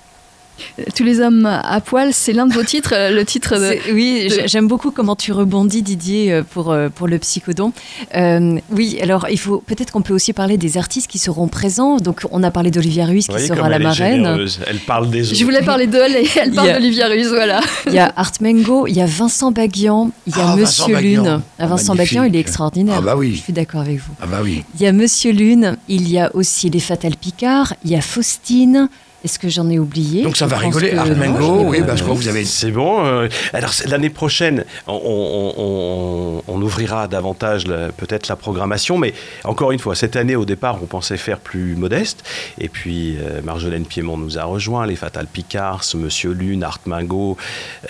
[0.94, 3.92] Tous les hommes à poil, c'est l'un de vos titres, euh, le titre de...
[3.92, 7.72] Oui, de- j'aime beaucoup comment tu rebondis, Didier, euh, pour, euh, pour le psychodon.
[8.14, 11.96] Euh, oui, alors il faut peut-être qu'on peut aussi parler des artistes qui seront présents.
[11.96, 14.16] Donc, on a parlé d'Olivia Ruiz qui sera comme la elle est marraine.
[14.16, 14.60] généreuse.
[14.66, 15.38] Elle parle des autres.
[15.38, 17.60] Je voulais parler d'elle et elle parle a- d'Olivia Ruiz, voilà.
[17.86, 20.88] Il y a Art Mengo, il y a Vincent Baguian, il y a Ah, Vincent
[20.88, 21.00] Monsieur.
[21.00, 21.40] Lune.
[21.58, 21.94] Ah, Vincent.
[21.94, 22.96] Baguian, il est extraordinaire.
[22.98, 23.34] Ah bah oui.
[23.36, 24.12] Je suis d'accord avec vous.
[24.20, 24.64] Ah bah oui.
[24.76, 28.00] Il y a Monsieur Lune, il y a aussi les Fatal Picard, il y a
[28.00, 28.88] Faustine.
[29.24, 30.90] Est-ce que j'en ai oublié Donc ça va rigoler.
[30.90, 32.44] que Armengo, oui, bah, je crois que vous avez...
[32.44, 33.04] C'est bon.
[33.06, 37.64] euh, alors l'année prochaine, on, on- on- on ouvrira davantage
[37.96, 41.74] peut-être la programmation, mais encore une fois, cette année au départ, on pensait faire plus
[41.74, 42.22] modeste.
[42.58, 47.36] Et puis euh, Marjolaine Piémont nous a rejoint, les Fatal Picards, Monsieur Lune, Art Mingo.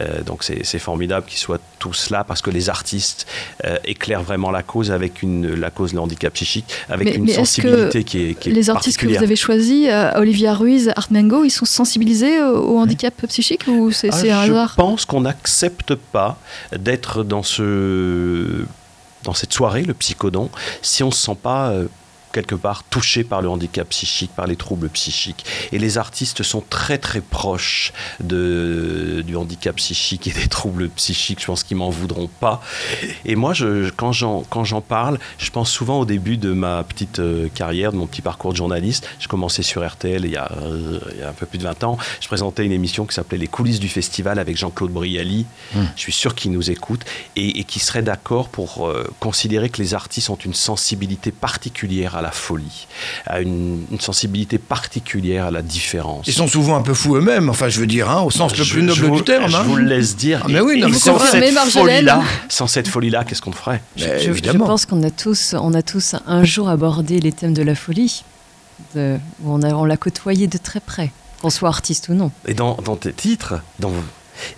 [0.01, 3.27] Euh, donc c'est formidable qu'ils soient tout cela parce que les artistes
[3.67, 7.25] euh, éclairent vraiment la cause avec une, la cause de handicap psychique, avec Mais- une
[7.27, 10.55] mais sensibilité que qui est, qui est Les artistes que vous avez choisis, euh, Olivia
[10.55, 14.53] Ruiz, Art Mango, ils sont sensibilisés au, au handicap psychique ou c'est Ah, un je
[14.53, 16.39] hasard pense qu'on n'accepte pas
[16.75, 18.65] d'être dans ce
[19.25, 20.49] dans cette soirée, le psychodon,
[20.83, 21.87] si on ne se sent pas euh,
[22.35, 25.47] quelque part touché par le handicap psychique, par les troubles psychiques.
[25.73, 31.41] Et les artistes sont très très proches de, du handicap psychique et des troubles psychiques.
[31.41, 32.61] Je pense qu'ils m'en voudront pas.
[33.25, 36.83] Et moi, je, quand j'en quand j'en parle, je pense souvent au début de ma
[36.83, 39.09] petite euh, carrière, de mon petit parcours de journaliste.
[39.21, 41.65] Je commençais sur RTL il y a, euh, il y a un peu plus de
[41.65, 41.99] 20 ans.
[42.21, 45.47] Je présentais une émission qui s'appelait Les coulisses du festival avec Jean-Claude Brialy.
[45.97, 47.03] Je suis sûr qu'il nous écoute
[47.37, 52.17] et, et qui serait d'accord pour euh, considérer que les artistes ont une sensibilité particulière
[52.17, 52.87] à la folie,
[53.27, 56.27] à une, une sensibilité particulière à la différence.
[56.27, 58.65] Ils sont souvent un peu fous eux-mêmes, enfin je veux dire, hein, au sens le
[58.65, 59.49] plus noble vous, du terme.
[59.51, 59.63] Je hein.
[59.63, 60.41] vous le laisse dire.
[60.45, 63.81] Ah, mais oui, non, mais sans cette folie-là, sans cette folie-là, qu'est-ce qu'on ferait?
[63.97, 64.67] Je, Mais je- je évidemment.
[64.67, 68.25] pense qu'on a tous, on a tous un jour abordé les thèmes de la folie.
[68.97, 72.33] De- où on, a- on l'a côtoyé de très près, qu'on soit artiste ou non.
[72.47, 73.93] Et dans, dans tes titres, dans,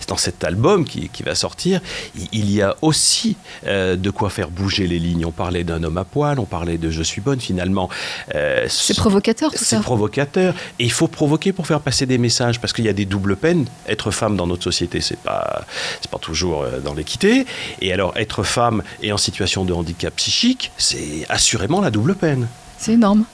[0.09, 1.81] dans cet album qui, qui va sortir,
[2.17, 5.25] il, il y a aussi euh, de quoi faire bouger les lignes.
[5.27, 7.89] On parlait d'un homme à poil, on parlait de Je suis bonne finalement.
[8.35, 9.81] Euh, C'est provocateur tout c'est ça.
[9.81, 10.55] provocateur.
[10.79, 13.37] Et il faut provoquer pour faire passer des messages, parce qu'il y a des doubles
[13.37, 13.67] peines.
[13.89, 15.65] Être femme dans notre société, c'est pas,
[16.01, 17.47] c'est pas toujours euh, dans l'équité.
[17.81, 22.49] Et alors, être femme et en situation de handicap psychique, c'est assurément la double peine.
[22.79, 23.25] C'est énorme.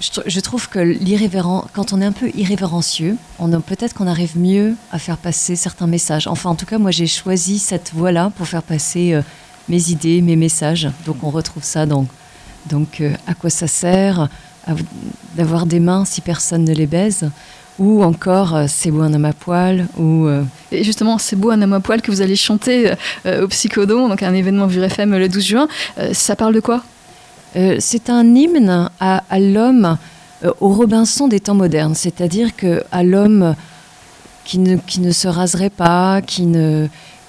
[0.00, 4.06] Je, tr- je trouve que l'irrévérent, quand on est un peu irrévérencieux, on peut-être qu'on
[4.06, 6.26] arrive mieux à faire passer certains messages.
[6.26, 9.20] Enfin, en tout cas, moi, j'ai choisi cette voie-là pour faire passer euh,
[9.68, 10.88] mes idées, mes messages.
[11.04, 12.06] Donc, on retrouve ça dans
[12.68, 14.28] donc euh, à quoi ça sert
[15.34, 17.30] d'avoir des mains si personne ne les baise,
[17.78, 20.28] ou encore euh, c'est beau un homme à poil, ou
[20.72, 22.92] Et justement, c'est beau un homme à poil que vous allez chanter
[23.26, 25.68] au Psychodon, donc un événement Vivre FM le 12 juin.
[26.12, 26.82] Ça parle de quoi?
[27.56, 29.96] Euh, c'est un hymne à, l'homme,
[30.44, 33.54] euh, au Robinson des temps modernes, c'est-à-dire que à l'homme
[34.44, 36.46] qui ne, se raserait pas, qui,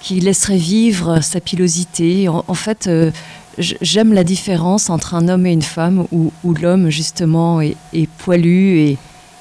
[0.10, 2.28] laisserait vivre sa pilosité.
[2.30, 3.12] En, fait, euh,
[3.58, 8.98] j'aime la différence entre un homme et une femme, où, l'homme, justement, est poilu et,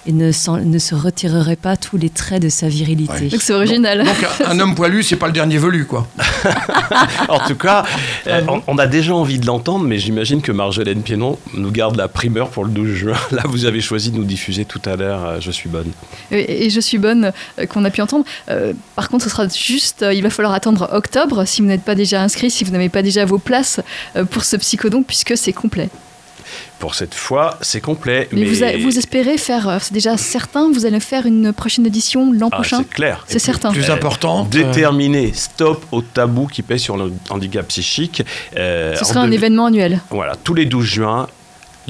[0.07, 3.29] et ne, se retirerait pas tous les traits de sa virilité.
[3.29, 4.05] Donc c'est original.
[4.05, 6.07] Donc un, un homme poilu, c'est pas le dernier velu, quoi.
[7.29, 7.85] En tout cas,
[8.27, 11.97] euh, on, on a déjà envie de l'entendre, mais j'imagine que Marjolaine Piénon nous garde
[11.97, 13.17] la primeur pour le 12 juin.
[13.31, 15.91] Là, vous avez choisi de nous diffuser tout à l'heure euh, Je suis bonne.
[16.31, 18.25] Et, et je suis bonne euh, qu'on a pu entendre.
[18.49, 21.85] Euh, par contre, ce sera juste, euh, il va falloir attendre octobre si vous n'êtes
[21.85, 23.81] pas déjà inscrit, si vous n'avez pas déjà vos places
[24.17, 25.89] euh, pour ce psychodon, puisque c'est complet.
[26.81, 28.27] Pour cette fois, c'est complet.
[28.33, 31.53] Mais, Mais, vous, a- vous espérez faire, euh, c'est déjà certain, vous allez faire une
[31.53, 33.23] prochaine édition l'an Ah, prochain c'est clair.
[33.29, 33.71] C'est certain.
[33.71, 34.45] Plus Euh, important.
[34.51, 38.23] Déterminé, stop au tabou qui pèse sur le handicap psychique.
[38.57, 40.01] Euh, Ce sera un événement annuel.
[40.11, 41.29] Voilà, tous les 12 juin,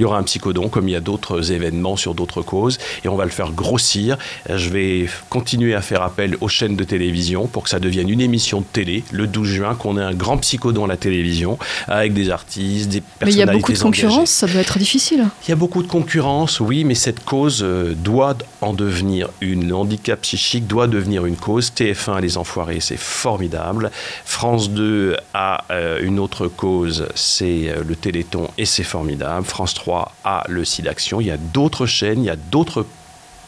[0.01, 3.09] il y aura un psychodon, comme il y a d'autres événements sur d'autres causes, et
[3.09, 4.17] on va le faire grossir.
[4.49, 8.23] Je vais continuer à faire appel aux chaînes de télévision pour que ça devienne une
[8.23, 12.15] émission de télé, le 12 juin, qu'on ait un grand psychodon à la télévision, avec
[12.15, 14.07] des artistes, des Mais il y a beaucoup de engagées.
[14.07, 15.27] concurrence, ça doit être difficile.
[15.47, 19.69] Il y a beaucoup de concurrence, oui, mais cette cause euh, doit en devenir une.
[19.69, 21.73] Le handicap psychique doit devenir une cause.
[21.77, 23.91] TF1 et les enfoirés, c'est formidable.
[24.25, 29.45] France 2 a euh, une autre cause, c'est euh, le Téléthon, et c'est formidable.
[29.45, 31.21] France 3 a le SIDAction.
[31.21, 32.87] Il y a d'autres chaînes, il y a d'autres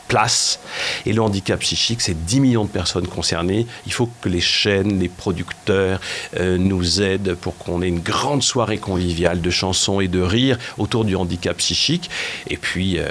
[0.09, 0.61] places.
[1.07, 3.66] Et le handicap psychique, c'est 10 millions de personnes concernées.
[3.86, 6.01] Il faut que les chaînes, les producteurs
[6.38, 10.59] euh, nous aident pour qu'on ait une grande soirée conviviale de chansons et de rires
[10.76, 12.11] autour du handicap psychique.
[12.51, 13.07] Et puis, euh,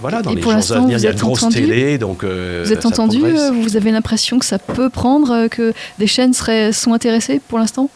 [0.00, 1.98] voilà, dans Et les jours à venir, il y a de grosses télés.
[1.98, 3.20] Donc, euh, Vous êtes entendu
[3.52, 7.90] Vous avez l'impression que ça peut prendre, que des chaînes seraient, sont intéressées pour l'instant?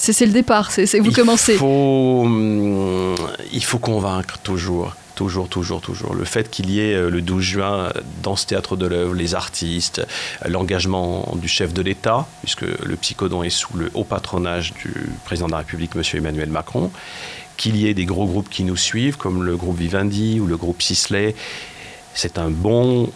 [0.00, 1.56] C'est, le départ, c'est, vous il commencez.
[1.56, 3.14] Faut, hum,
[3.52, 4.96] il faut convaincre toujours.
[5.14, 6.14] Toujours, toujours, toujours.
[6.14, 7.90] Le fait qu'il y ait euh, le 12 juin euh,
[8.22, 12.96] dans ce théâtre de l'œuvre, les artistes, euh, l'engagement du chef de l'État, puisque le
[12.96, 14.94] psychodon est sous le haut patronage du
[15.26, 16.02] président de la République, M.
[16.14, 16.90] Emmanuel Macron,
[17.58, 20.56] qu'il y ait des gros groupes qui nous suivent, comme le groupe Vivendi ou le
[20.56, 21.34] groupe Sisley,
[22.14, 23.12] c'est un bon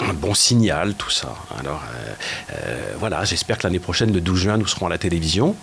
[0.00, 1.34] un bon signal, tout ça.
[1.58, 2.12] Alors euh,
[2.52, 5.54] euh, voilà, j'espère que l'année prochaine, le 12 juin, nous serons à la télévision.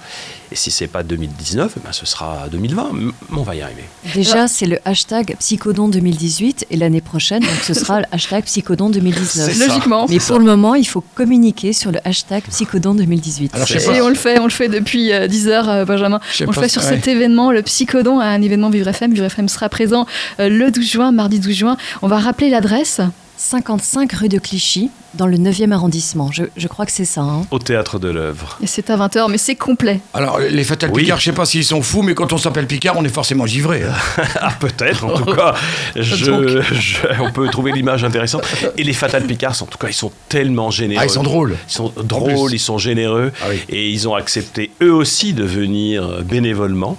[0.51, 2.89] Et si c'est pas 2019, eh ben, ce sera 2020.
[2.91, 3.83] M- On va y arriver.
[4.13, 8.89] Déjà, c'est le hashtag Psychodon 2018 et l'année prochaine, donc ce sera le hashtag Psychodon
[8.89, 9.27] 2019.
[9.51, 9.67] C'est ça.
[9.67, 10.05] Logiquement.
[10.09, 13.53] Mais pour le moment, il faut communiquer sur le hashtag Psychodon 2018.
[13.55, 16.19] Alors, Et on le fait, on le fait depuis euh, 10 heures, euh, Benjamin.
[16.31, 16.89] Je sais On le fait sur ouais.
[16.89, 19.13] cet événement, le Psychodon, un événement Vivre FM.
[19.13, 20.05] Vivre FM sera présent
[20.39, 21.77] euh, le 12 juin, mardi 12 juin.
[22.03, 22.99] On va rappeler l'adresse.
[23.43, 26.31] 55 rue de Clichy, dans le 9e arrondissement.
[26.31, 27.21] Je, je crois que c'est ça.
[27.21, 27.41] hein.
[27.51, 28.57] Au théâtre de l'œuvre.
[28.61, 29.99] Et c'est à 20h, mais c'est complet.
[30.13, 31.03] Alors, les Fatal Oui.
[31.03, 33.45] Picard, je sais pas s'ils sont fous, mais quand on s'appelle Picard, on est forcément
[33.45, 33.83] givré.
[33.83, 33.93] hein.
[34.41, 35.53] Ah, peut-être, en tout cas,
[35.95, 36.47] je- Donc.
[36.73, 38.43] je- on peut trouver l'image intéressante.
[38.77, 41.01] Et les Fatal Picards, en tout cas, ils sont tellement généreux.
[41.01, 41.55] Ah, ils sont drôles.
[41.67, 43.31] Ils sont drôles, ils sont généreux.
[43.41, 43.59] Ah oui.
[43.69, 46.97] Et ils ont accepté, eux aussi, de venir euh, bénévolement.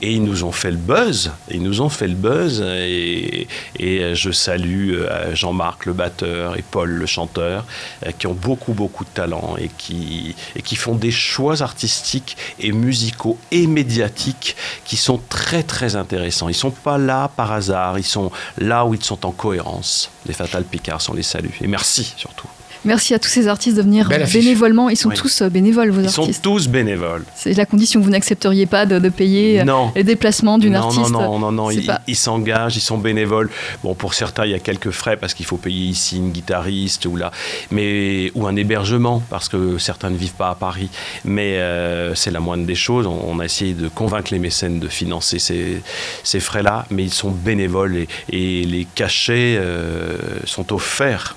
[0.00, 1.32] Et ils nous ont fait le buzz.
[1.50, 2.62] Ils nous ont fait le buzz.
[2.68, 3.48] Et,
[3.80, 8.72] et je salue euh, Jean-Marc, le batteur, et Paul, le chanteur, euh, qui ont beaucoup,
[8.72, 14.56] beaucoup de talent et qui, et qui font des choix artistiques et musicaux et médiatiques
[14.84, 16.48] qui sont très, très intéressants.
[16.48, 17.98] Ils sont pas là par hasard.
[17.98, 20.10] Ils sont là où ils sont en cohérence.
[20.26, 21.50] Les Fatal Picards, on les salue.
[21.60, 22.48] Et merci surtout.
[22.86, 24.88] Merci à tous ces artistes de venir bénévolement.
[24.88, 25.16] Ils sont Oui.
[25.16, 26.42] tous euh, bénévoles, vos Ils sont artistes.
[26.42, 27.24] tous bénévoles.
[27.34, 29.92] C'est la condition que vous n'accepteriez pas de, de payer euh, Non.
[29.94, 31.10] les déplacements d'une non, artiste.
[31.10, 33.50] Non, non, non, non, ils pas- s'engagent, ils sont bénévoles.
[33.82, 37.06] Bon, pour certains, il y a quelques frais parce qu'il faut payer ici une guitariste
[37.06, 37.30] ou là,
[37.70, 40.88] mais ou un hébergement parce que certains ne vivent pas à Paris.
[41.24, 43.06] Mais euh, c'est la moindre des choses.
[43.06, 45.82] On, on a essayé de convaincre les mécènes de financer ces,
[46.22, 51.36] ces frais-là, mais ils sont bénévoles et, et les cachets euh, sont offerts.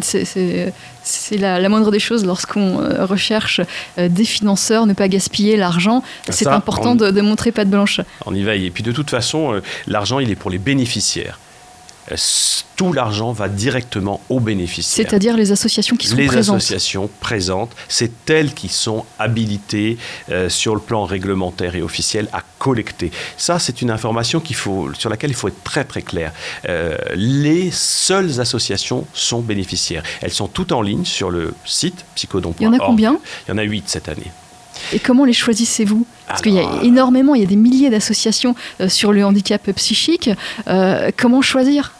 [0.00, 0.72] C'est-
[1.36, 3.60] la, la moindre des choses lorsqu'on euh, recherche
[3.98, 6.02] euh, des financeurs, ne pas gaspiller l'argent.
[6.30, 8.00] C'est important on- de, de montrer patte blanche.
[8.24, 8.66] On y veille.
[8.66, 11.38] Et puis de toute façon, euh, l'argent, il est pour les bénéficiaires.
[12.10, 12.16] Euh,
[12.76, 15.06] Tout l'argent va directement aux bénéficiaires.
[15.08, 16.56] C'est-à-dire les associations qui sont les présentes.
[16.56, 19.98] associations présentes, c'est elles qui sont habilitées
[20.30, 23.12] euh, sur le plan réglementaire et officiel à collecter.
[23.36, 26.32] Ça, c'est une information qu'il faut, sur laquelle il faut être très très clair.
[26.68, 30.02] Euh, les seules associations sont bénéficiaires.
[30.20, 32.56] Elles sont toutes en ligne sur le site psychodon.org.
[32.60, 33.18] Il y en a combien?
[33.46, 34.32] Il y en a huit cette année.
[34.92, 37.90] Et comment les choisissez-vous Parce qu'il y a Alors, énormément, il y a des milliers
[37.90, 40.30] d'associations euh, sur le handicap psychique.
[40.68, 41.92] Euh, comment choisir?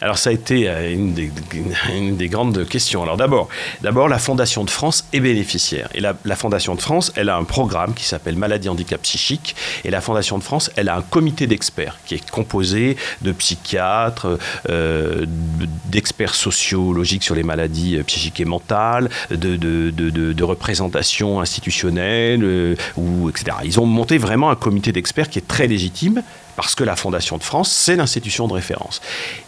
[0.00, 3.02] Alors ça a été euh, une des, grandes questions.
[3.02, 3.48] Alors d'abord,
[3.82, 5.88] d'abord la Fondation de France est bénéficiaire.
[5.94, 9.56] Et la, Fondation de France, elle a un programme qui s'appelle Maladie handicap psychique.
[9.84, 14.38] Et la Fondation de France, elle a un comité d'experts qui est composé de psychiatres,
[14.68, 15.24] euh,
[15.86, 23.56] d'experts sociologiques sur les maladies euh, psychiques et mentales, de, représentations institutionnelles, ou, etc.
[23.64, 26.22] Ils ont monté vraiment un comité d'experts qui est très légitime
[26.56, 29.00] parce que la Fondation de France, c'est l'institution de référence.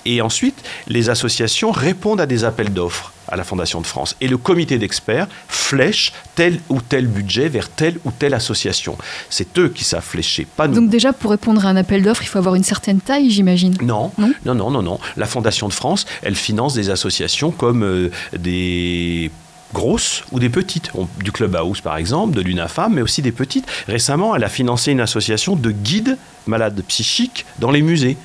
[0.05, 4.17] Et ensuite, les associations répondent à des appels d'offres à la Fondation de France.
[4.21, 8.97] Et le comité d'experts flèche tel ou tel budget vers telle ou telle association.
[9.29, 10.75] C'est eux qui savent flécher, pas nous.
[10.75, 13.75] Donc déjà, pour répondre à un appel d'offres, il faut avoir une certaine taille, j'imagine.
[13.83, 14.99] Non, Non non, non, non, non.
[15.17, 19.31] La Fondation de France, elle finance des associations comme euh, des
[19.75, 20.91] grosses ou des petites,
[21.23, 23.67] du Clubhouse par exemple, de l'UNAFAM, mais aussi des petites.
[23.87, 26.17] Récemment, elle a financé une association de guides
[26.47, 28.17] malades psychiques dans les musées.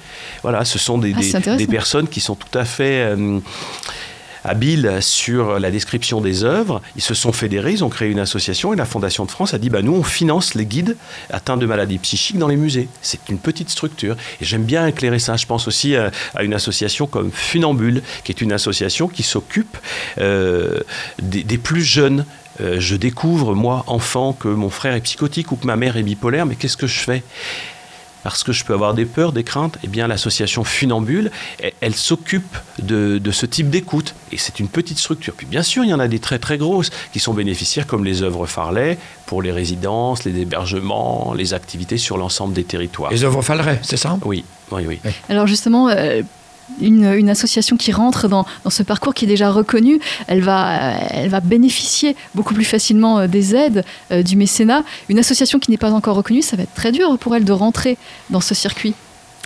[0.43, 1.25] Voilà, ce sont des, Ah, des-
[1.57, 3.39] des personnes qui sont tout à fait euh,
[4.43, 6.81] habiles sur la description des œuvres.
[6.95, 9.57] Ils se sont fédérés, ils ont créé une association et la Fondation de France a
[9.57, 10.97] dit bah, nous, on finance les guides
[11.29, 12.87] atteints de maladies psychiques dans les musées.
[13.01, 14.15] C'est une petite structure.
[14.41, 15.37] Et j'aime bien éclairer ça.
[15.37, 19.77] Je pense aussi à, à une association comme Funambule, qui est une association qui s'occupe
[20.19, 20.79] euh,
[21.21, 22.25] des, des plus jeunes.
[22.61, 26.03] Euh, je découvre, moi, enfant, que mon frère est psychotique ou que ma mère est
[26.03, 27.23] bipolaire, mais qu'est-ce que je fais?
[28.23, 31.95] Parce que je peux avoir des peurs, des craintes, eh bien l'association Funambule, elle, elle
[31.95, 34.15] s'occupe de, de ce type d'écoute.
[34.31, 35.33] Et c'est une petite structure.
[35.35, 38.03] Puis bien sûr, il y en a des très très grosses qui sont bénéficiaires, comme
[38.03, 43.11] les œuvres Farley, pour les résidences, les hébergements, les activités sur l'ensemble des territoires.
[43.11, 44.17] Les œuvres Falleret, c'est ça?
[44.23, 44.99] Oui, oui, oui.
[45.29, 46.21] Alors justement, euh,
[46.81, 51.29] une, association qui rentre dans, ce parcours qui est déjà reconnu, elle va, euh, elle
[51.29, 54.83] va bénéficier beaucoup plus facilement euh, des aides euh, du mécénat.
[55.09, 57.51] Une association qui n'est pas encore reconnue, ça va être très dur pour elle de
[57.51, 57.97] rentrer
[58.29, 58.93] dans ce circuit.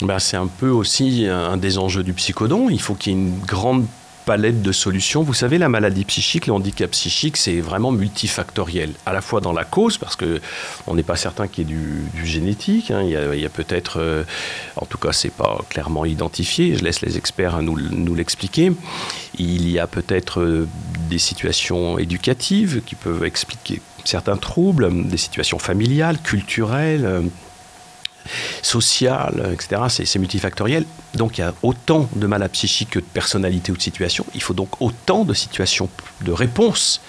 [0.01, 2.69] Ben, c'est un peu aussi un des enjeux du psychodon.
[2.69, 3.85] Il faut qu'il y ait une grande
[4.27, 5.23] palette de solutions.
[5.23, 8.91] Vous savez, la maladie psychique, le handicap psychique, c'est vraiment multifactoriel.
[9.05, 10.41] À la fois dans la cause, parce que
[10.85, 11.75] on n'est pas certain qu'il y ait
[12.13, 12.91] du, génétique.
[12.91, 13.03] hein.
[13.03, 14.23] Il y a, peut-être, euh,
[14.75, 16.75] en tout cas, c'est pas clairement identifié.
[16.75, 18.73] Je laisse les experts nous, nous l'expliquer.
[19.39, 20.67] Il y a peut-être euh,
[21.09, 27.29] des situations éducatives qui peuvent expliquer certains troubles, des situations familiales, culturelles.
[28.61, 29.81] Sociale, etc.
[30.05, 30.85] C'est multifactoriel.
[31.15, 34.25] Donc il y a autant de malades psychiques que de personnalités ou de situations.
[34.35, 35.89] Il faut donc autant de situations,
[36.21, 37.01] de réponses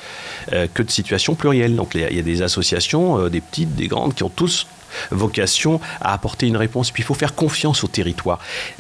[0.53, 1.77] euh, que de situations plurielles.
[1.77, 4.67] Donc il y a- des associations, euh, des petites, des grandes, qui ont tous
[5.11, 6.91] vocation à apporter une réponse.
[6.91, 8.39] Puis il faut faire confiance au territoire.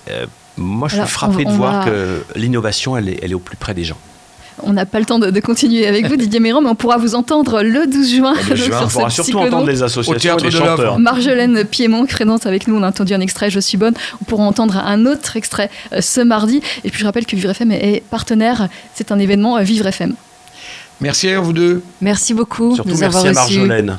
[0.09, 0.26] Euh,
[0.57, 3.34] moi, je Alors, suis frappé on- de voir va- que l'innovation, elle est, elle est
[3.34, 3.99] au plus près des gens.
[4.63, 6.97] On n'a pas le temps de, de continuer avec vous, Didier Méran, mais on pourra
[6.99, 8.35] vous entendre le 12 juin.
[8.51, 9.47] Le juin, sur on pourra surtout psychodon.
[9.47, 10.99] entendre les associations les chanteurs.
[10.99, 13.95] Marjolaine Piémont, crédente avec nous, on a entendu un extrait, je suis bonne.
[14.21, 16.61] On pourra entendre un autre extrait euh, ce mardi.
[16.85, 20.15] Et puis je rappelle que Vivre FM est- partenaire, c'est un événement euh, Vivre FM.
[21.01, 21.83] Merci à vous deux.
[22.01, 23.33] Merci beaucoup Surtout de nous merci avoir à.
[23.35, 23.99] Marjolaine.